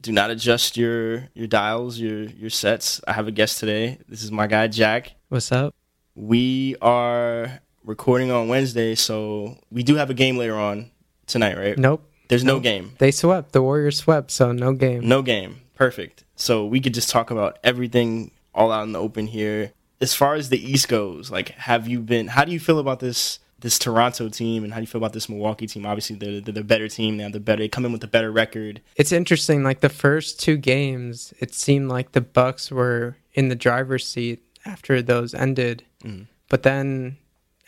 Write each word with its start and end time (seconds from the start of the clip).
do 0.00 0.12
not 0.12 0.30
adjust 0.30 0.76
your 0.76 1.28
your 1.34 1.46
dials, 1.46 1.98
your 1.98 2.22
your 2.22 2.50
sets. 2.50 3.00
I 3.06 3.12
have 3.12 3.28
a 3.28 3.32
guest 3.32 3.58
today. 3.58 3.98
This 4.08 4.22
is 4.22 4.30
my 4.32 4.46
guy 4.46 4.66
Jack. 4.68 5.12
What's 5.28 5.52
up? 5.52 5.74
We 6.14 6.76
are 6.82 7.60
recording 7.84 8.30
on 8.30 8.48
Wednesday, 8.48 8.94
so 8.94 9.56
we 9.70 9.82
do 9.82 9.96
have 9.96 10.10
a 10.10 10.14
game 10.14 10.36
later 10.36 10.56
on 10.56 10.90
tonight, 11.26 11.56
right? 11.56 11.78
Nope. 11.78 12.06
There's 12.28 12.44
no 12.44 12.54
Nope. 12.54 12.62
game. 12.62 12.92
They 12.98 13.10
swept. 13.10 13.52
The 13.52 13.62
Warriors 13.62 13.96
swept, 13.98 14.30
so 14.30 14.52
no 14.52 14.72
game. 14.72 15.06
No 15.06 15.22
game. 15.22 15.62
Perfect. 15.74 16.24
So 16.36 16.64
we 16.66 16.80
could 16.80 16.94
just 16.94 17.10
talk 17.10 17.30
about 17.30 17.58
everything 17.64 18.30
all 18.54 18.70
out 18.70 18.84
in 18.84 18.92
the 18.92 19.00
open 19.00 19.26
here. 19.26 19.72
As 20.00 20.14
far 20.14 20.34
as 20.34 20.48
the 20.48 20.58
East 20.70 20.88
goes, 20.88 21.30
like 21.30 21.50
have 21.50 21.86
you 21.88 22.00
been 22.00 22.28
how 22.28 22.44
do 22.44 22.52
you 22.52 22.60
feel 22.60 22.78
about 22.78 23.00
this 23.00 23.38
this 23.60 23.78
Toronto 23.78 24.28
team 24.28 24.64
and 24.64 24.72
how 24.72 24.78
do 24.78 24.82
you 24.82 24.86
feel 24.86 24.98
about 25.00 25.12
this 25.12 25.28
Milwaukee 25.28 25.66
team? 25.66 25.86
Obviously 25.86 26.16
they're, 26.16 26.40
they're 26.40 26.54
the 26.54 26.64
better 26.64 26.88
team. 26.88 27.16
They 27.16 27.22
have 27.24 27.32
the 27.32 27.40
better 27.40 27.62
they 27.62 27.68
come 27.68 27.84
in 27.84 27.92
with 27.92 28.04
a 28.04 28.08
better 28.08 28.30
record. 28.32 28.80
It's 28.96 29.12
interesting. 29.12 29.62
Like 29.62 29.80
the 29.80 29.88
first 29.88 30.40
two 30.40 30.56
games, 30.56 31.32
it 31.40 31.54
seemed 31.54 31.88
like 31.88 32.12
the 32.12 32.20
Bucks 32.20 32.70
were 32.70 33.16
in 33.34 33.48
the 33.48 33.54
driver's 33.54 34.06
seat 34.06 34.42
after 34.64 35.02
those 35.02 35.34
ended. 35.34 35.84
Mhm. 36.04 36.26
But 36.48 36.62
then 36.62 37.16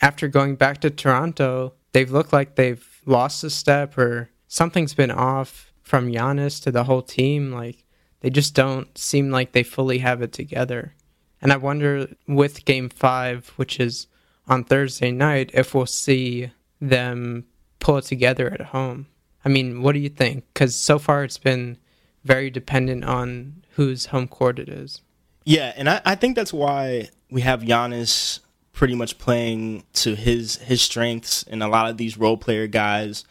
after 0.01 0.29
going 0.29 0.57
back 0.57 0.81
to 0.81 0.91
Toronto, 0.91 1.75
they've 1.93 2.11
looked 2.11 2.33
like 2.33 2.57
they've 2.57 2.85
lost 3.07 3.45
a 3.45 3.51
step 3.51 3.97
or 3.99 4.31
something's 4.49 4.95
been 4.95 5.11
off 5.11 5.73
from 5.83 6.11
Giannis 6.11 6.63
to 6.63 6.71
the 6.71 6.85
whole 6.85 7.03
team. 7.03 7.53
Like 7.53 7.85
they 8.21 8.31
just 8.31 8.55
don't 8.55 8.97
seem 8.97 9.31
like 9.31 9.53
they 9.53 9.63
fully 9.63 9.99
have 9.99 10.23
it 10.23 10.33
together. 10.33 10.95
And 11.41 11.53
I 11.53 11.57
wonder 11.57 12.09
with 12.29 12.65
game 12.65 12.89
five, 12.89 13.49
which 13.57 13.81
is 13.81 14.07
on 14.49 14.65
Thursday 14.65 15.11
night, 15.11 15.51
if 15.55 15.75
we'll 15.75 15.87
see 15.87 16.51
them 16.81 17.45
pull 17.79 17.99
it 17.99 18.05
together 18.05 18.51
at 18.53 18.61
home. 18.67 19.07
I 19.45 19.49
mean, 19.49 19.83
what 19.83 19.93
do 19.93 19.99
you 19.99 20.09
think? 20.09 20.45
Because 20.53 20.75
so 20.75 20.99
far 20.99 21.25
it's 21.25 21.39
been 21.39 21.79
very 22.25 22.51
dependent 22.51 23.05
on 23.05 23.65
whose 23.75 24.07
home 24.07 24.29
court 24.29 24.59
it 24.59 24.69
is. 24.69 25.01
Yeah, 25.45 25.73
and 25.77 25.89
I, 25.91 26.01
I 26.05 26.15
think 26.15 26.37
that's 26.37 26.53
why 26.53 27.09
we 27.31 27.41
have 27.41 27.63
Giannis 27.63 28.41
pretty 28.73 28.95
much 28.95 29.19
playing 29.19 29.85
to 29.93 30.15
his 30.15 30.57
his 30.57 30.81
strengths 30.81 31.43
and 31.45 31.63
a 31.63 31.69
lot 31.69 31.91
of 31.91 31.97
these 31.97 32.17
role 32.17 32.37
player 32.37 32.67
guys 32.69 33.25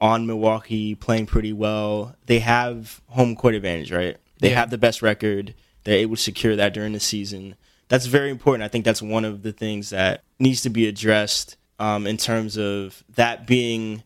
on 0.00 0.26
Milwaukee 0.26 0.94
playing 0.94 1.26
pretty 1.26 1.52
well. 1.52 2.16
They 2.26 2.38
have 2.38 3.02
home 3.08 3.36
court 3.36 3.54
advantage, 3.54 3.92
right? 3.92 4.16
They 4.40 4.50
Yeah. 4.50 4.56
have 4.60 4.70
the 4.70 4.78
best 4.78 5.02
record. 5.02 5.54
They're 5.84 5.98
able 5.98 6.16
to 6.16 6.22
secure 6.22 6.56
that 6.56 6.72
during 6.72 6.92
the 6.94 7.00
season. 7.00 7.54
That's 7.90 8.06
very 8.06 8.30
important. 8.30 8.62
I 8.62 8.68
think 8.68 8.86
that's 8.86 9.02
one 9.02 9.26
of 9.26 9.42
the 9.42 9.52
things 9.52 9.90
that 9.90 10.22
needs 10.38 10.62
to 10.62 10.70
be 10.70 10.86
addressed 10.88 11.56
um, 11.78 12.06
in 12.06 12.16
terms 12.16 12.56
of 12.56 13.04
that 13.16 13.46
being 13.46 14.02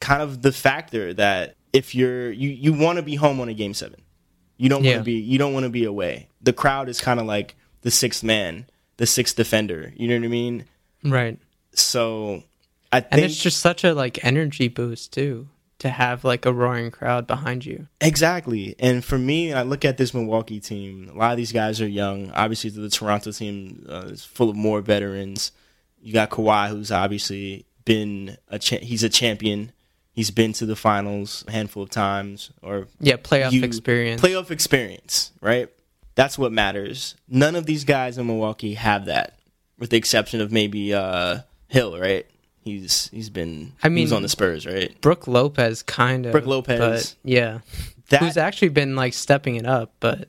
kind 0.00 0.20
of 0.22 0.42
the 0.42 0.50
factor 0.52 1.14
that 1.14 1.54
if 1.72 1.94
you're 1.94 2.32
you, 2.32 2.48
you 2.50 2.72
want 2.72 2.96
to 2.96 3.02
be 3.02 3.14
home 3.14 3.40
on 3.40 3.48
a 3.48 3.54
game 3.54 3.74
seven. 3.74 4.00
You 4.56 4.68
don't 4.68 4.78
want 4.82 4.86
Yeah. 4.86 4.98
to 4.98 5.04
be 5.04 5.12
you 5.12 5.38
don't 5.38 5.52
want 5.52 5.64
to 5.64 5.70
be 5.70 5.84
away. 5.84 6.28
The 6.42 6.52
crowd 6.52 6.88
is 6.88 7.00
kind 7.00 7.20
of 7.20 7.26
like 7.26 7.54
the 7.82 7.90
sixth 7.90 8.22
man, 8.24 8.66
the 8.96 9.06
sixth 9.06 9.36
defender. 9.36 9.92
You 9.96 10.08
know 10.08 10.16
what 10.16 10.24
I 10.24 10.28
mean? 10.28 10.64
Right. 11.04 11.38
So 11.74 12.42
I 12.92 13.04
And 13.10 13.20
it's 13.20 13.36
just 13.36 13.60
such 13.60 13.84
a 13.84 13.92
like 13.92 14.24
energy 14.24 14.68
boost 14.68 15.12
too 15.12 15.48
to 15.80 15.88
have 15.90 16.24
like 16.24 16.46
a 16.46 16.52
roaring 16.52 16.90
crowd 16.90 17.26
behind 17.26 17.66
you. 17.66 17.88
exactly. 18.00 18.74
And 18.78 19.04
for 19.04 19.18
me, 19.18 19.52
I 19.52 19.62
look 19.62 19.84
at 19.84 19.96
this 19.98 20.14
Milwaukee 20.14 20.60
team. 20.60 21.10
A 21.12 21.18
lot 21.18 21.32
of 21.32 21.36
these 21.36 21.52
guys 21.52 21.80
are 21.80 21.88
young. 21.88 22.30
Obviously, 22.30 22.70
the 22.70 22.88
Toronto 22.88 23.32
team 23.32 23.84
uh, 23.88 24.06
is 24.06 24.24
full 24.24 24.48
of 24.50 24.56
more 24.56 24.80
veterans. 24.80 25.52
You 26.00 26.12
got 26.12 26.30
Kawhi, 26.30 26.68
who's 26.68 26.90
obviously 26.92 27.66
been 27.84 28.36
a 28.48 28.58
cha- 28.58 28.78
he's 28.78 29.02
a 29.02 29.08
champion. 29.08 29.72
He's 30.12 30.30
been 30.30 30.52
to 30.54 30.66
the 30.66 30.76
finals 30.76 31.44
a 31.48 31.52
handful 31.52 31.82
of 31.82 31.90
times, 31.90 32.50
or 32.62 32.86
Yeah, 33.00 33.16
playoff 33.16 33.50
you- 33.52 33.64
experience. 33.64 34.20
playoff 34.22 34.50
experience, 34.52 35.32
right? 35.40 35.68
That's 36.14 36.38
what 36.38 36.52
matters. 36.52 37.16
None 37.28 37.56
of 37.56 37.66
these 37.66 37.82
guys 37.84 38.16
in 38.16 38.28
Milwaukee 38.28 38.74
have 38.74 39.06
that, 39.06 39.36
with 39.78 39.90
the 39.90 39.96
exception 39.96 40.40
of 40.40 40.52
maybe 40.52 40.94
uh, 40.94 41.38
Hill, 41.66 41.98
right? 41.98 42.24
He's 42.64 43.08
he's 43.08 43.28
been 43.28 43.74
I 43.82 43.90
he 43.90 44.00
was 44.00 44.12
on 44.12 44.22
the 44.22 44.28
Spurs, 44.28 44.64
right? 44.66 44.98
Brook 45.02 45.28
Lopez 45.28 45.82
kind 45.82 46.24
of. 46.24 46.32
Brook 46.32 46.46
Lopez. 46.46 46.78
But 46.78 47.14
yeah. 47.22 47.58
That 48.08 48.22
Who's 48.22 48.36
actually 48.38 48.70
been 48.70 48.96
like 48.96 49.12
stepping 49.12 49.56
it 49.56 49.66
up, 49.66 49.92
but 50.00 50.28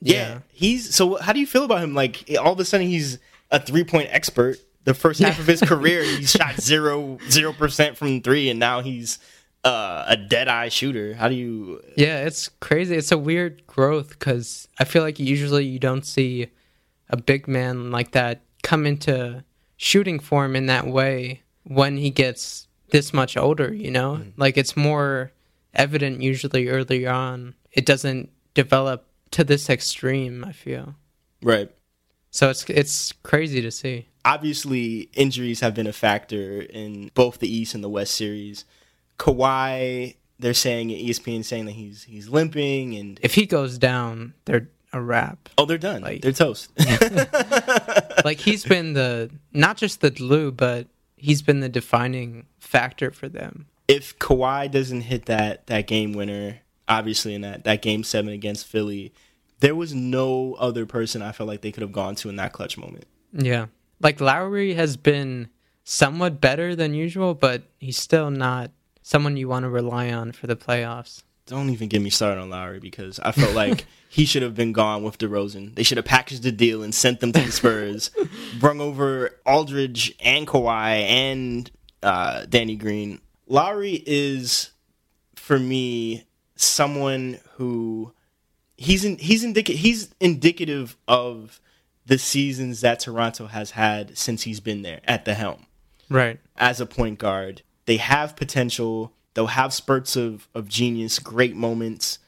yeah. 0.00 0.14
yeah. 0.14 0.38
he's 0.52 0.94
so. 0.94 1.16
How 1.16 1.32
do 1.32 1.38
you 1.40 1.46
feel 1.46 1.64
about 1.64 1.82
him? 1.82 1.94
Like 1.94 2.28
all 2.40 2.52
of 2.52 2.60
a 2.60 2.64
sudden 2.64 2.86
he's 2.88 3.18
a 3.50 3.60
three 3.60 3.84
point 3.84 4.08
expert. 4.10 4.58
The 4.84 4.94
first 4.94 5.20
half 5.20 5.36
Yeah. 5.36 5.40
of 5.40 5.46
his 5.46 5.60
career, 5.60 6.02
he 6.04 6.24
shot 6.26 6.60
zero 6.60 7.18
zero 7.30 7.52
percent 7.52 7.96
from 7.96 8.20
three, 8.20 8.50
and 8.50 8.58
now 8.60 8.80
he's 8.80 9.18
uh, 9.64 10.04
a 10.08 10.16
dead 10.16 10.48
eye 10.48 10.68
shooter. 10.68 11.14
How 11.14 11.28
do 11.28 11.34
you? 11.34 11.82
Yeah, 11.96 12.24
it's 12.24 12.48
crazy. 12.60 12.96
It's 12.96 13.12
a 13.12 13.18
weird 13.18 13.66
growth 13.66 14.10
because 14.10 14.68
I 14.78 14.84
feel 14.84 15.02
like 15.02 15.18
usually 15.18 15.64
you 15.64 15.78
don't 15.78 16.04
see 16.06 16.48
a 17.10 17.16
big 17.16 17.46
man 17.48 17.90
like 17.90 18.12
that 18.12 18.42
come 18.62 18.86
into 18.86 19.44
shooting 19.76 20.18
form 20.18 20.56
in 20.56 20.66
that 20.66 20.86
way 20.86 21.42
when 21.66 21.96
he 21.96 22.10
gets 22.10 22.68
this 22.90 23.12
much 23.12 23.36
older, 23.36 23.74
you 23.74 23.90
know? 23.90 24.14
Mm-hmm. 24.14 24.40
Like 24.40 24.56
it's 24.56 24.76
more 24.76 25.32
evident 25.74 26.22
usually 26.22 26.68
early 26.68 27.06
on. 27.06 27.54
It 27.72 27.84
doesn't 27.84 28.30
develop 28.54 29.06
to 29.32 29.44
this 29.44 29.68
extreme, 29.68 30.44
I 30.44 30.52
feel. 30.52 30.94
Right. 31.42 31.70
So 32.30 32.50
it's 32.50 32.64
it's 32.70 33.12
crazy 33.22 33.60
to 33.62 33.70
see. 33.70 34.08
obviously 34.24 35.08
injuries 35.14 35.60
have 35.60 35.74
been 35.74 35.86
a 35.86 35.92
factor 35.92 36.60
in 36.62 37.10
both 37.14 37.38
the 37.38 37.48
East 37.52 37.74
and 37.74 37.82
the 37.84 37.88
West 37.88 38.14
series. 38.14 38.64
Kawhi, 39.18 40.16
they're 40.38 40.54
saying 40.54 40.88
ESPN 40.90 41.44
saying 41.44 41.64
that 41.66 41.72
he's 41.72 42.04
he's 42.04 42.28
limping 42.28 42.94
and 42.94 43.18
If 43.22 43.34
he 43.34 43.46
goes 43.46 43.78
down, 43.78 44.34
they're 44.44 44.68
a 44.92 45.00
wrap. 45.00 45.48
oh 45.58 45.64
they're 45.64 45.78
done. 45.78 46.02
Like- 46.02 46.22
they're 46.22 46.32
toast. 46.32 46.70
like 48.24 48.38
he's 48.38 48.64
been 48.64 48.92
the 48.92 49.30
not 49.52 49.76
just 49.76 50.00
the 50.00 50.10
glue, 50.10 50.52
but 50.52 50.86
he's 51.16 51.42
been 51.42 51.60
the 51.60 51.68
defining 51.68 52.46
factor 52.58 53.10
for 53.10 53.28
them. 53.28 53.66
if 53.88 54.18
Kawhi 54.18 54.70
doesn't 54.70 55.02
hit 55.02 55.26
that 55.26 55.66
that 55.68 55.86
game 55.86 56.12
winner, 56.12 56.60
obviously 56.88 57.34
in 57.34 57.42
that 57.42 57.64
that 57.64 57.82
game 57.82 58.02
7 58.04 58.32
against 58.32 58.66
Philly, 58.66 59.12
there 59.60 59.74
was 59.74 59.94
no 59.94 60.54
other 60.54 60.86
person 60.86 61.22
I 61.22 61.32
felt 61.32 61.48
like 61.48 61.60
they 61.62 61.72
could 61.72 61.82
have 61.82 61.92
gone 61.92 62.14
to 62.16 62.28
in 62.28 62.36
that 62.36 62.52
clutch 62.52 62.76
moment. 62.76 63.06
Yeah. 63.32 63.66
Like 64.00 64.20
Lowry 64.20 64.74
has 64.74 64.96
been 64.96 65.48
somewhat 65.84 66.40
better 66.40 66.74
than 66.76 66.94
usual, 66.94 67.34
but 67.34 67.62
he's 67.78 67.96
still 67.96 68.30
not 68.30 68.70
someone 69.02 69.36
you 69.36 69.48
want 69.48 69.62
to 69.62 69.70
rely 69.70 70.10
on 70.12 70.32
for 70.32 70.46
the 70.48 70.56
playoffs. 70.56 71.22
Don't 71.46 71.70
even 71.70 71.88
get 71.88 72.02
me 72.02 72.10
started 72.10 72.40
on 72.40 72.50
Lowry 72.50 72.80
because 72.80 73.20
I 73.20 73.30
felt 73.32 73.54
like 73.54 73.86
he 74.08 74.24
should 74.24 74.42
have 74.42 74.54
been 74.56 74.72
gone 74.72 75.04
with 75.04 75.18
DeRozan. 75.18 75.74
They 75.76 75.84
should 75.84 75.96
have 75.96 76.04
packaged 76.04 76.42
the 76.42 76.50
deal 76.52 76.82
and 76.82 76.94
sent 76.94 77.20
them 77.20 77.32
to 77.32 77.40
the 77.40 77.52
Spurs, 77.52 78.10
brung 78.58 78.80
over 78.80 79.38
Aldridge 79.46 80.14
and 80.20 80.46
Kawhi 80.46 81.02
and 81.08 81.70
uh, 82.02 82.46
Danny 82.46 82.74
Green. 82.74 83.20
Lowry 83.46 84.02
is, 84.06 84.70
for 85.36 85.58
me, 85.58 86.24
someone 86.56 87.38
who 87.54 88.12
he's 88.76 89.04
in, 89.04 89.16
he's 89.18 89.44
indicative 89.44 89.80
he's 89.80 90.14
indicative 90.20 90.96
of 91.06 91.60
the 92.06 92.18
seasons 92.18 92.80
that 92.80 93.00
Toronto 93.00 93.46
has 93.46 93.72
had 93.72 94.16
since 94.18 94.42
he's 94.42 94.60
been 94.60 94.82
there 94.82 95.00
at 95.04 95.24
the 95.24 95.34
helm 95.34 95.66
Right. 96.08 96.40
as 96.56 96.80
a 96.80 96.86
point 96.86 97.18
guard. 97.18 97.62
They 97.86 97.98
have 97.98 98.34
potential. 98.36 99.12
They'll 99.36 99.48
have 99.48 99.74
spurts 99.74 100.16
of, 100.16 100.48
of 100.54 100.66
genius, 100.66 101.18
great 101.18 101.54
moments, 101.54 102.18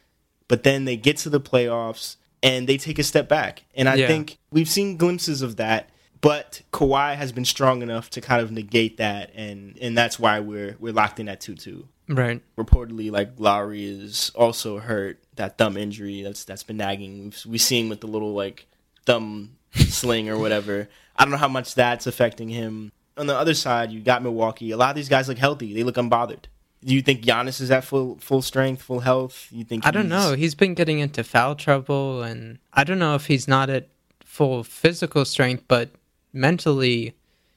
but 0.47 0.63
then 0.63 0.85
they 0.85 0.97
get 0.97 1.17
to 1.19 1.31
the 1.31 1.41
playoffs 1.41 2.17
and 2.43 2.69
they 2.69 2.77
take 2.77 2.99
a 2.99 3.03
step 3.03 3.29
back. 3.29 3.65
And 3.75 3.89
I 3.89 3.95
Yeah. 3.95 4.07
think 4.07 4.37
we've 4.53 4.69
seen 4.69 4.99
glimpses 4.99 5.41
of 5.41 5.57
that, 5.57 5.89
but 6.21 6.61
Kawhi 6.71 7.17
has 7.17 7.33
been 7.33 7.47
strong 7.47 7.81
enough 7.81 8.11
to 8.11 8.21
kind 8.21 8.43
of 8.43 8.53
negate 8.53 8.99
that, 8.99 9.33
and 9.35 9.77
and 9.81 9.97
that's 9.97 10.19
why 10.19 10.39
we're 10.41 10.77
we're 10.79 10.93
locked 10.93 11.19
in 11.19 11.29
at 11.31 11.41
two 11.41 11.55
two. 11.55 11.89
Right. 12.09 12.43
Reportedly, 12.59 13.11
like 13.11 13.33
Lowry 13.39 13.85
is 13.87 14.31
also 14.35 14.79
hurt 14.79 15.19
that 15.37 15.57
thumb 15.59 15.77
injury 15.79 16.23
that's 16.23 16.45
that's 16.45 16.63
been 16.63 16.77
nagging. 16.77 17.25
We've 17.25 17.43
we 17.47 17.59
seen 17.59 17.89
with 17.89 18.01
the 18.03 18.07
little 18.07 18.35
like 18.35 18.67
thumb 19.07 19.57
sling 19.75 20.29
or 20.29 20.39
whatever. 20.39 20.89
I 21.17 21.25
don't 21.25 21.33
know 21.33 21.39
how 21.39 21.49
much 21.49 21.75
that's 21.75 22.07
affecting 22.07 22.51
him. 22.51 22.93
On 23.17 23.27
the 23.27 23.37
other 23.37 23.55
side, 23.55 23.91
you 23.91 24.01
got 24.01 24.23
Milwaukee. 24.23 24.71
A 24.71 24.77
lot 24.77 24.91
of 24.91 24.97
these 24.97 25.09
guys 25.09 25.29
look 25.29 25.39
healthy. 25.39 25.73
They 25.75 25.83
look 25.83 25.97
unbothered. 25.97 26.45
Do 26.85 26.95
you 26.95 27.03
think 27.03 27.23
Giannis 27.23 27.61
is 27.61 27.71
at 27.71 27.85
full 27.85 28.19
full 28.21 28.43
strength, 28.43 28.83
full 28.83 29.01
health? 29.01 29.49
You 29.51 29.65
think 29.65 29.87
I 29.87 29.91
don't 29.91 30.09
know. 30.09 30.35
He's 30.35 30.55
been 30.55 30.75
getting 30.75 31.01
into 31.01 31.25
foul 31.25 31.55
trouble, 31.57 32.23
and 32.23 32.59
I 32.73 32.85
don't 32.85 32.99
know 33.01 33.15
if 33.15 33.27
he's 33.27 33.49
not 33.49 33.69
at 33.69 33.89
full 34.25 34.63
physical 34.63 35.25
strength, 35.25 35.65
but 35.67 35.91
mentally, 36.33 37.15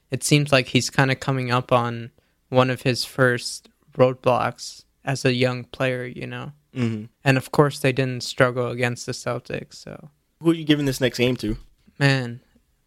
it 0.09 0.23
seems 0.23 0.51
like 0.51 0.69
he's 0.69 0.89
kind 0.89 1.11
of 1.11 1.19
coming 1.19 1.51
up 1.51 1.71
on 1.71 2.09
one 2.49 2.69
of 2.69 2.81
his 2.81 3.05
first 3.05 3.69
roadblocks 3.95 4.85
as 5.05 5.23
a 5.25 5.33
young 5.33 5.65
player, 5.65 6.05
you 6.05 6.25
know? 6.25 6.53
Mhm. 6.75 7.09
And 7.23 7.37
of 7.37 7.51
course, 7.51 7.79
they 7.79 7.91
didn't 7.91 8.23
struggle 8.23 8.69
against 8.69 9.05
the 9.05 9.11
Celtics, 9.11 9.75
so. 9.75 10.09
Who 10.41 10.51
are 10.51 10.53
you 10.55 10.63
giving 10.63 10.85
this 10.85 11.01
next 11.01 11.17
game 11.17 11.35
to? 11.37 11.57
Man, 11.99 12.39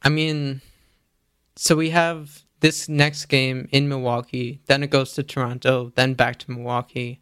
I 0.03 0.09
mean, 0.09 0.61
so 1.57 1.77
we 1.77 1.91
have 1.91 2.44
this 2.61 2.89
next 2.89 3.27
game 3.27 3.69
in 3.73 3.89
Milwaukee, 3.89 4.61
then 4.67 4.83
it 4.83 4.91
goes 4.91 5.12
to 5.15 5.23
Toronto, 5.23 5.93
then 5.95 6.15
back 6.15 6.39
to 6.41 6.51
Milwaukee. 6.51 7.21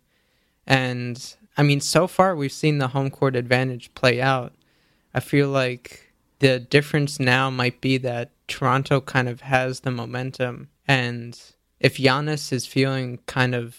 And 0.66 1.34
I 1.56 1.62
mean, 1.62 1.80
so 1.80 2.06
far 2.06 2.34
we've 2.36 2.52
seen 2.52 2.78
the 2.78 2.88
home 2.88 3.10
court 3.10 3.36
advantage 3.36 3.92
play 3.94 4.20
out. 4.20 4.52
I 5.14 5.20
feel 5.20 5.48
like 5.48 6.12
the 6.38 6.58
difference 6.58 7.20
now 7.20 7.50
might 7.50 7.80
be 7.80 7.98
that 7.98 8.30
Toronto 8.48 9.00
kind 9.00 9.28
of 9.28 9.42
has 9.42 9.80
the 9.80 9.90
momentum. 9.90 10.68
And 10.86 11.38
if 11.80 11.96
Giannis 11.96 12.52
is 12.52 12.66
feeling 12.66 13.18
kind 13.26 13.54
of 13.54 13.76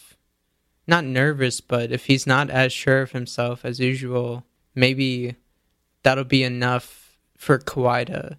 not 0.88 1.05
nervous, 1.05 1.61
but 1.61 1.91
if 1.91 2.05
he's 2.05 2.27
not 2.27 2.50
as 2.50 2.73
sure 2.73 3.01
of 3.01 3.11
himself 3.11 3.63
as 3.63 3.79
usual, 3.79 4.45
maybe 4.75 5.35
that'll 6.03 6.23
be 6.23 6.44
enough 6.44 7.17
for 7.38 7.57
Kawhi 7.57 8.05
to 8.07 8.38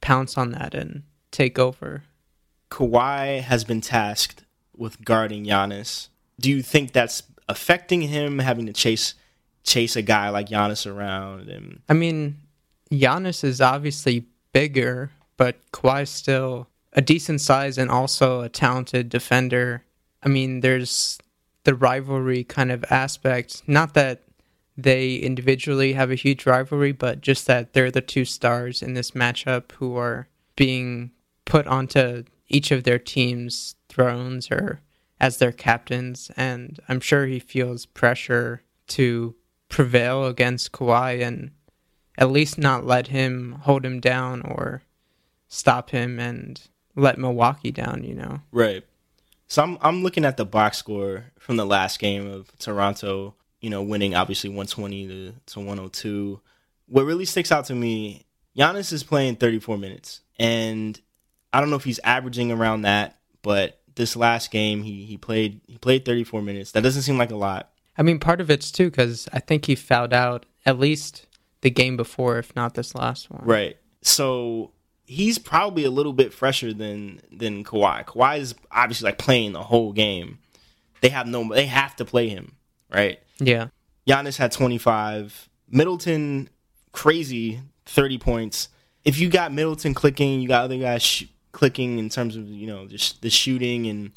pounce 0.00 0.36
on 0.36 0.52
that 0.52 0.74
and 0.74 1.02
take 1.30 1.58
over. 1.58 2.04
Kawhi 2.74 3.40
has 3.40 3.62
been 3.62 3.80
tasked 3.80 4.42
with 4.76 5.04
guarding 5.04 5.44
Giannis. 5.44 6.08
Do 6.40 6.50
you 6.50 6.60
think 6.60 6.90
that's 6.90 7.22
affecting 7.48 8.02
him 8.02 8.40
having 8.40 8.66
to 8.66 8.72
chase 8.72 9.14
chase 9.62 9.94
a 9.94 10.02
guy 10.02 10.28
like 10.30 10.48
Giannis 10.48 10.84
around? 10.84 11.48
And 11.48 11.82
I 11.88 11.92
mean, 11.92 12.36
Giannis 12.90 13.44
is 13.44 13.60
obviously 13.60 14.26
bigger, 14.52 15.12
but 15.36 15.58
Kawhi's 15.70 16.10
still 16.10 16.66
a 16.92 17.00
decent 17.00 17.40
size 17.40 17.78
and 17.78 17.92
also 17.92 18.40
a 18.40 18.48
talented 18.48 19.08
defender. 19.08 19.84
I 20.24 20.28
mean, 20.28 20.58
there's 20.58 21.18
the 21.62 21.76
rivalry 21.76 22.42
kind 22.42 22.72
of 22.72 22.84
aspect. 22.90 23.62
Not 23.68 23.94
that 23.94 24.22
they 24.76 25.14
individually 25.14 25.92
have 25.92 26.10
a 26.10 26.16
huge 26.16 26.44
rivalry, 26.44 26.90
but 26.90 27.20
just 27.20 27.46
that 27.46 27.72
they're 27.72 27.92
the 27.92 28.00
two 28.00 28.24
stars 28.24 28.82
in 28.82 28.94
this 28.94 29.12
matchup 29.12 29.70
who 29.78 29.96
are 29.96 30.26
being 30.56 31.12
put 31.44 31.68
onto 31.68 32.24
each 32.48 32.70
of 32.70 32.84
their 32.84 32.98
team's 32.98 33.76
thrones 33.88 34.50
or 34.50 34.80
as 35.20 35.38
their 35.38 35.52
captains. 35.52 36.30
And 36.36 36.80
I'm 36.88 37.00
sure 37.00 37.26
he 37.26 37.38
feels 37.38 37.86
pressure 37.86 38.62
to 38.88 39.34
prevail 39.68 40.26
against 40.26 40.72
Kawhi 40.72 41.22
and 41.22 41.50
at 42.16 42.30
least 42.30 42.58
not 42.58 42.86
let 42.86 43.08
him 43.08 43.58
hold 43.62 43.84
him 43.84 44.00
down 44.00 44.42
or 44.42 44.82
stop 45.48 45.90
him 45.90 46.18
and 46.18 46.60
let 46.94 47.18
Milwaukee 47.18 47.72
down, 47.72 48.04
you 48.04 48.14
know. 48.14 48.40
Right. 48.52 48.84
So 49.46 49.62
I'm 49.62 49.78
I'm 49.80 50.02
looking 50.02 50.24
at 50.24 50.36
the 50.36 50.44
box 50.44 50.78
score 50.78 51.26
from 51.38 51.56
the 51.56 51.66
last 51.66 51.98
game 51.98 52.26
of 52.26 52.56
Toronto, 52.58 53.34
you 53.60 53.70
know, 53.70 53.82
winning 53.82 54.14
obviously 54.14 54.50
120 54.50 55.06
to, 55.08 55.34
to 55.46 55.60
102. 55.60 56.40
What 56.86 57.04
really 57.04 57.24
sticks 57.24 57.52
out 57.52 57.66
to 57.66 57.74
me, 57.74 58.26
Giannis 58.56 58.92
is 58.92 59.02
playing 59.02 59.36
34 59.36 59.78
minutes. 59.78 60.20
And 60.38 61.00
I 61.54 61.60
don't 61.60 61.70
know 61.70 61.76
if 61.76 61.84
he's 61.84 62.00
averaging 62.02 62.50
around 62.50 62.82
that, 62.82 63.16
but 63.42 63.80
this 63.94 64.16
last 64.16 64.50
game 64.50 64.82
he 64.82 65.04
he 65.04 65.16
played 65.16 65.60
he 65.68 65.78
played 65.78 66.04
34 66.04 66.42
minutes. 66.42 66.72
That 66.72 66.82
doesn't 66.82 67.02
seem 67.02 67.16
like 67.16 67.30
a 67.30 67.36
lot. 67.36 67.70
I 67.96 68.02
mean, 68.02 68.18
part 68.18 68.40
of 68.40 68.50
it's 68.50 68.72
too 68.72 68.90
because 68.90 69.28
I 69.32 69.38
think 69.38 69.66
he 69.66 69.76
fouled 69.76 70.12
out 70.12 70.46
at 70.66 70.80
least 70.80 71.26
the 71.60 71.70
game 71.70 71.96
before, 71.96 72.38
if 72.38 72.54
not 72.56 72.74
this 72.74 72.94
last 72.94 73.30
one. 73.30 73.44
Right. 73.44 73.76
So 74.02 74.72
he's 75.06 75.38
probably 75.38 75.84
a 75.84 75.90
little 75.90 76.12
bit 76.12 76.34
fresher 76.34 76.72
than 76.72 77.20
than 77.30 77.62
Kawhi. 77.62 78.04
Kawhi 78.04 78.40
is 78.40 78.54
obviously 78.72 79.06
like 79.06 79.18
playing 79.18 79.52
the 79.52 79.62
whole 79.62 79.92
game. 79.92 80.38
They 81.02 81.10
have 81.10 81.28
no 81.28 81.48
they 81.54 81.66
have 81.66 81.94
to 81.96 82.04
play 82.04 82.28
him, 82.28 82.56
right? 82.92 83.20
Yeah. 83.38 83.68
Giannis 84.08 84.38
had 84.38 84.50
25. 84.50 85.48
Middleton 85.70 86.48
crazy 86.92 87.60
30 87.86 88.18
points. 88.18 88.68
If 89.04 89.18
you 89.18 89.28
got 89.28 89.52
Middleton 89.52 89.94
clicking, 89.94 90.40
you 90.40 90.48
got 90.48 90.64
other 90.64 90.78
guys 90.78 91.02
sh- 91.02 91.24
clicking 91.54 91.98
in 91.98 92.10
terms 92.10 92.36
of, 92.36 92.46
you 92.46 92.66
know, 92.66 92.86
just 92.86 93.22
the 93.22 93.30
shooting 93.30 93.86
and 93.86 94.10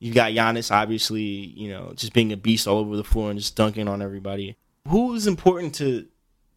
you 0.00 0.12
got 0.12 0.32
Giannis 0.32 0.72
obviously, 0.72 1.22
you 1.22 1.68
know, 1.68 1.92
just 1.94 2.12
being 2.12 2.32
a 2.32 2.36
beast 2.36 2.66
all 2.66 2.78
over 2.78 2.96
the 2.96 3.04
floor 3.04 3.30
and 3.30 3.38
just 3.38 3.54
dunking 3.54 3.86
on 3.86 4.02
everybody. 4.02 4.56
Who 4.88 5.14
is 5.14 5.26
important 5.26 5.74
to 5.76 6.06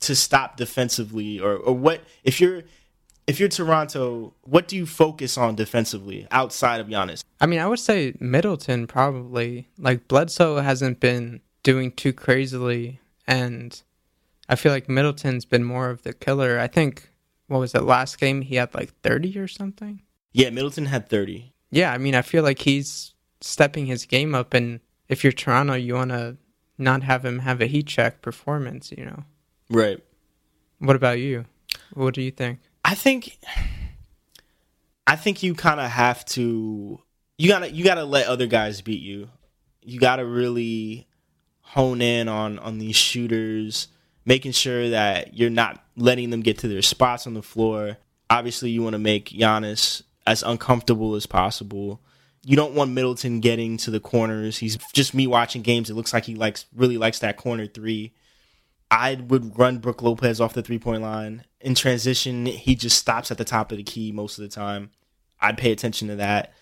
to 0.02 0.16
stop 0.16 0.58
defensively 0.58 1.40
or 1.40 1.56
or 1.56 1.76
what 1.76 2.02
if 2.24 2.42
you're 2.42 2.64
if 3.28 3.40
you're 3.40 3.50
Toronto, 3.50 4.34
what 4.42 4.68
do 4.68 4.76
you 4.76 4.86
focus 4.86 5.38
on 5.38 5.56
defensively 5.56 6.28
outside 6.32 6.82
of 6.82 6.88
Giannis? 6.88 7.24
I 7.40 7.46
mean, 7.46 7.60
I 7.60 7.68
would 7.68 7.80
say 7.80 8.14
Middleton 8.20 8.88
probably. 8.88 9.68
Like 9.78 10.08
Bledsoe 10.08 10.58
hasn't 10.58 11.00
been 11.00 11.42
doing 11.64 11.92
too 11.92 12.14
crazily, 12.14 13.00
and 13.28 13.82
I 14.50 14.56
feel 14.56 14.72
like 14.72 14.90
Middleton's 14.90 15.46
been 15.46 15.64
more 15.64 15.90
of 15.90 16.02
the 16.04 16.14
killer. 16.14 16.60
I 16.60 16.68
think 16.68 17.10
what 17.48 17.60
was 17.60 17.76
it 17.76 17.84
last 17.84 18.20
game? 18.20 18.42
He 18.42 18.56
had 18.56 18.74
like 18.74 18.94
thirty 19.02 19.38
or 19.38 19.48
something. 19.48 20.02
Yeah, 20.34 20.50
Middleton 20.50 20.86
had 20.86 21.10
thirty. 21.10 21.54
Yeah, 21.70 21.92
I 21.94 21.98
mean, 21.98 22.16
I 22.16 22.22
feel 22.22 22.44
like 22.44 22.60
he's 22.60 23.14
stepping 23.40 23.86
his 23.86 24.06
game 24.06 24.36
up, 24.36 24.54
and 24.54 24.80
if 25.08 25.24
you're 25.24 25.34
Toronto, 25.34 25.74
you 25.74 25.96
want 25.96 26.12
to 26.12 26.38
not 26.78 27.04
have 27.04 27.26
him 27.26 27.40
have 27.40 27.62
a 27.62 27.66
heat 27.68 27.88
check 27.88 28.22
performance. 28.22 28.92
You 28.92 29.06
know. 29.06 29.24
Right. 29.70 30.00
What 30.80 30.96
about 30.96 31.20
you? 31.20 31.46
What 31.94 32.14
do 32.14 32.22
you 32.22 32.32
think? 32.32 32.60
I 32.84 32.96
think 32.96 33.38
I 35.08 35.16
think 35.16 35.44
you 35.44 35.54
kind 35.54 35.80
of 35.80 35.90
have 35.90 36.26
to 36.26 37.02
you 37.38 37.48
got 37.48 37.60
to 37.60 37.72
you 37.72 37.84
got 37.84 37.96
to 37.96 38.06
let 38.06 38.28
other 38.28 38.48
guys 38.48 38.82
beat 38.82 39.02
you. 39.02 39.30
You 39.82 40.00
got 40.00 40.18
to 40.18 40.26
really 40.26 41.08
hone 41.62 42.02
in 42.02 42.28
on 42.28 42.60
on 42.60 42.78
these 42.78 42.96
shooters, 42.96 43.88
making 44.26 44.52
sure 44.52 44.90
that 44.90 45.38
you're 45.38 45.50
not 45.50 45.84
letting 45.96 46.30
them 46.30 46.42
get 46.42 46.60
to 46.60 46.68
their 46.68 46.82
spots 46.82 47.28
on 47.28 47.34
the 47.34 47.42
floor. 47.42 47.98
Obviously, 48.30 48.70
you 48.70 48.84
want 48.84 48.94
to 48.94 49.00
make 49.00 49.30
Giannis 49.30 50.04
as 50.26 50.44
uncomfortable 50.44 51.16
as 51.16 51.26
possible. 51.26 52.02
You 52.44 52.56
don't 52.56 52.74
want 52.74 52.92
Middleton 52.92 53.40
getting 53.40 53.78
to 53.78 53.92
the 53.92 54.00
corners. 54.00 54.58
He's 54.58 54.78
just 54.94 55.14
me 55.14 55.28
watching 55.28 55.62
games. 55.62 55.90
It 55.90 55.96
looks 55.96 56.14
like 56.14 56.26
he 56.26 56.36
likes 56.36 56.66
really 56.76 56.98
likes 56.98 57.20
that 57.20 57.38
corner 57.38 57.68
three. 57.68 58.14
I 58.90 59.16
would 59.16 59.58
run 59.58 59.78
Brook 59.78 60.02
Lopez 60.02 60.42
off 60.42 60.54
the 60.54 60.62
three 60.62 60.80
point 60.80 61.02
line. 61.02 61.46
In 61.60 61.76
transition, 61.76 62.46
he 62.46 62.76
just 62.76 62.98
stops 62.98 63.32
at 63.32 63.38
the 63.38 63.46
top 63.46 63.72
of 63.72 63.78
the 63.78 63.84
key 63.84 64.12
most 64.12 64.38
of 64.38 64.44
the 64.44 64.50
time. 64.50 64.90
I'd 65.40 65.58
pay 65.58 65.72
attention 65.72 66.08
to 66.10 66.16
that. 66.18 66.54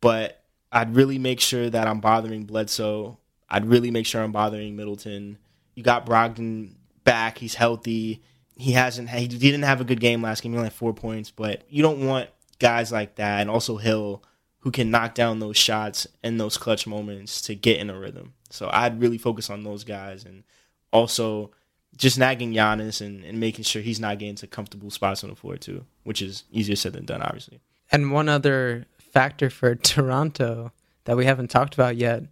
But 0.00 0.42
I'd 0.70 0.96
really 0.96 1.18
make 1.18 1.40
sure 1.40 1.68
that 1.68 1.86
I'm 1.86 2.00
bothering 2.00 2.44
Bledsoe. 2.44 3.18
I'd 3.48 3.66
really 3.66 3.90
make 3.90 4.06
sure 4.06 4.22
I'm 4.22 4.32
bothering 4.32 4.74
Middleton. 4.74 5.38
You 5.74 5.82
got 5.82 6.06
Brogdon 6.06 6.74
back. 7.04 7.38
He's 7.38 7.54
healthy. 7.54 8.22
He 8.56 8.72
hasn't 8.72 9.10
he 9.10 9.28
didn't 9.28 9.62
have 9.62 9.80
a 9.80 9.84
good 9.84 10.00
game 10.00 10.22
last 10.22 10.42
game. 10.42 10.52
He 10.52 10.58
only 10.58 10.68
had 10.68 10.74
four 10.74 10.94
points, 10.94 11.30
but 11.30 11.62
you 11.68 11.82
don't 11.82 12.06
want 12.06 12.30
guys 12.62 12.92
like 12.92 13.16
that 13.16 13.40
and 13.40 13.50
also 13.50 13.76
Hill 13.76 14.22
who 14.60 14.70
can 14.70 14.92
knock 14.92 15.16
down 15.16 15.40
those 15.40 15.56
shots 15.56 16.06
and 16.22 16.40
those 16.40 16.56
clutch 16.56 16.86
moments 16.86 17.42
to 17.42 17.54
get 17.56 17.78
in 17.78 17.90
a 17.90 17.98
rhythm. 17.98 18.34
So 18.50 18.70
I'd 18.72 19.00
really 19.00 19.18
focus 19.18 19.50
on 19.50 19.64
those 19.64 19.82
guys 19.82 20.24
and 20.24 20.44
also 20.92 21.50
just 21.96 22.16
nagging 22.18 22.52
Giannis 22.52 23.00
and, 23.04 23.24
and 23.24 23.40
making 23.40 23.64
sure 23.64 23.82
he's 23.82 23.98
not 23.98 24.20
getting 24.20 24.36
to 24.36 24.46
comfortable 24.46 24.90
spots 24.90 25.24
on 25.24 25.30
the 25.30 25.36
floor 25.36 25.56
too, 25.56 25.84
which 26.04 26.22
is 26.22 26.44
easier 26.52 26.76
said 26.76 26.92
than 26.92 27.04
done, 27.04 27.20
obviously. 27.22 27.58
And 27.90 28.12
one 28.12 28.28
other 28.28 28.86
factor 28.98 29.50
for 29.50 29.74
Toronto 29.92 30.70
that 31.04 31.16
we 31.16 31.24
haven't 31.24 31.50
talked 31.50 31.74
about 31.74 31.96
yet 31.96 32.22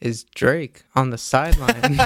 is 0.00 0.22
Drake 0.22 0.84
on 0.94 1.10
the 1.10 1.18
sideline. 1.18 1.98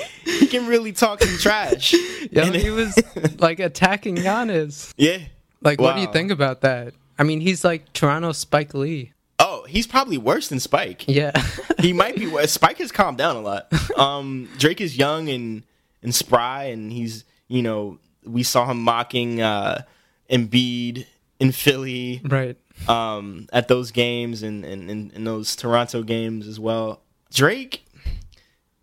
he 0.50 0.58
can 0.58 0.66
really 0.66 0.92
talk 0.92 1.22
some 1.22 1.38
trash. 1.38 1.94
Yeah, 2.32 2.44
he 2.52 2.70
was 2.70 2.96
like 3.40 3.58
attacking 3.58 4.16
Giannis. 4.16 4.92
Yeah. 4.96 5.18
Like, 5.62 5.80
what 5.80 5.96
do 5.96 6.00
you 6.00 6.12
think 6.12 6.30
about 6.30 6.60
that? 6.60 6.94
I 7.18 7.24
mean, 7.24 7.40
he's 7.40 7.64
like 7.64 7.92
Toronto 7.92 8.30
Spike 8.30 8.72
Lee. 8.72 9.12
Oh, 9.40 9.64
he's 9.66 9.86
probably 9.86 10.16
worse 10.16 10.48
than 10.48 10.60
Spike. 10.60 11.06
Yeah. 11.08 11.32
he 11.80 11.92
might 11.92 12.14
be 12.14 12.28
worse. 12.28 12.52
Spike 12.52 12.78
has 12.78 12.92
calmed 12.92 13.18
down 13.18 13.36
a 13.36 13.40
lot. 13.40 13.72
Um, 13.96 14.48
Drake 14.58 14.80
is 14.80 14.96
young 14.96 15.28
and 15.28 15.62
and 16.02 16.14
spry, 16.14 16.64
and 16.64 16.92
he's 16.92 17.24
you 17.48 17.62
know 17.62 17.98
we 18.24 18.42
saw 18.42 18.66
him 18.66 18.80
mocking 18.80 19.42
uh, 19.42 19.82
Embiid 20.30 21.06
in 21.40 21.52
Philly 21.52 22.22
right. 22.24 22.56
um, 22.88 23.48
at 23.52 23.68
those 23.68 23.90
games 23.90 24.42
and 24.42 24.64
and, 24.64 24.88
and 24.88 25.12
and 25.12 25.26
those 25.26 25.56
Toronto 25.56 26.02
games 26.02 26.46
as 26.46 26.60
well. 26.60 27.02
Drake, 27.32 27.84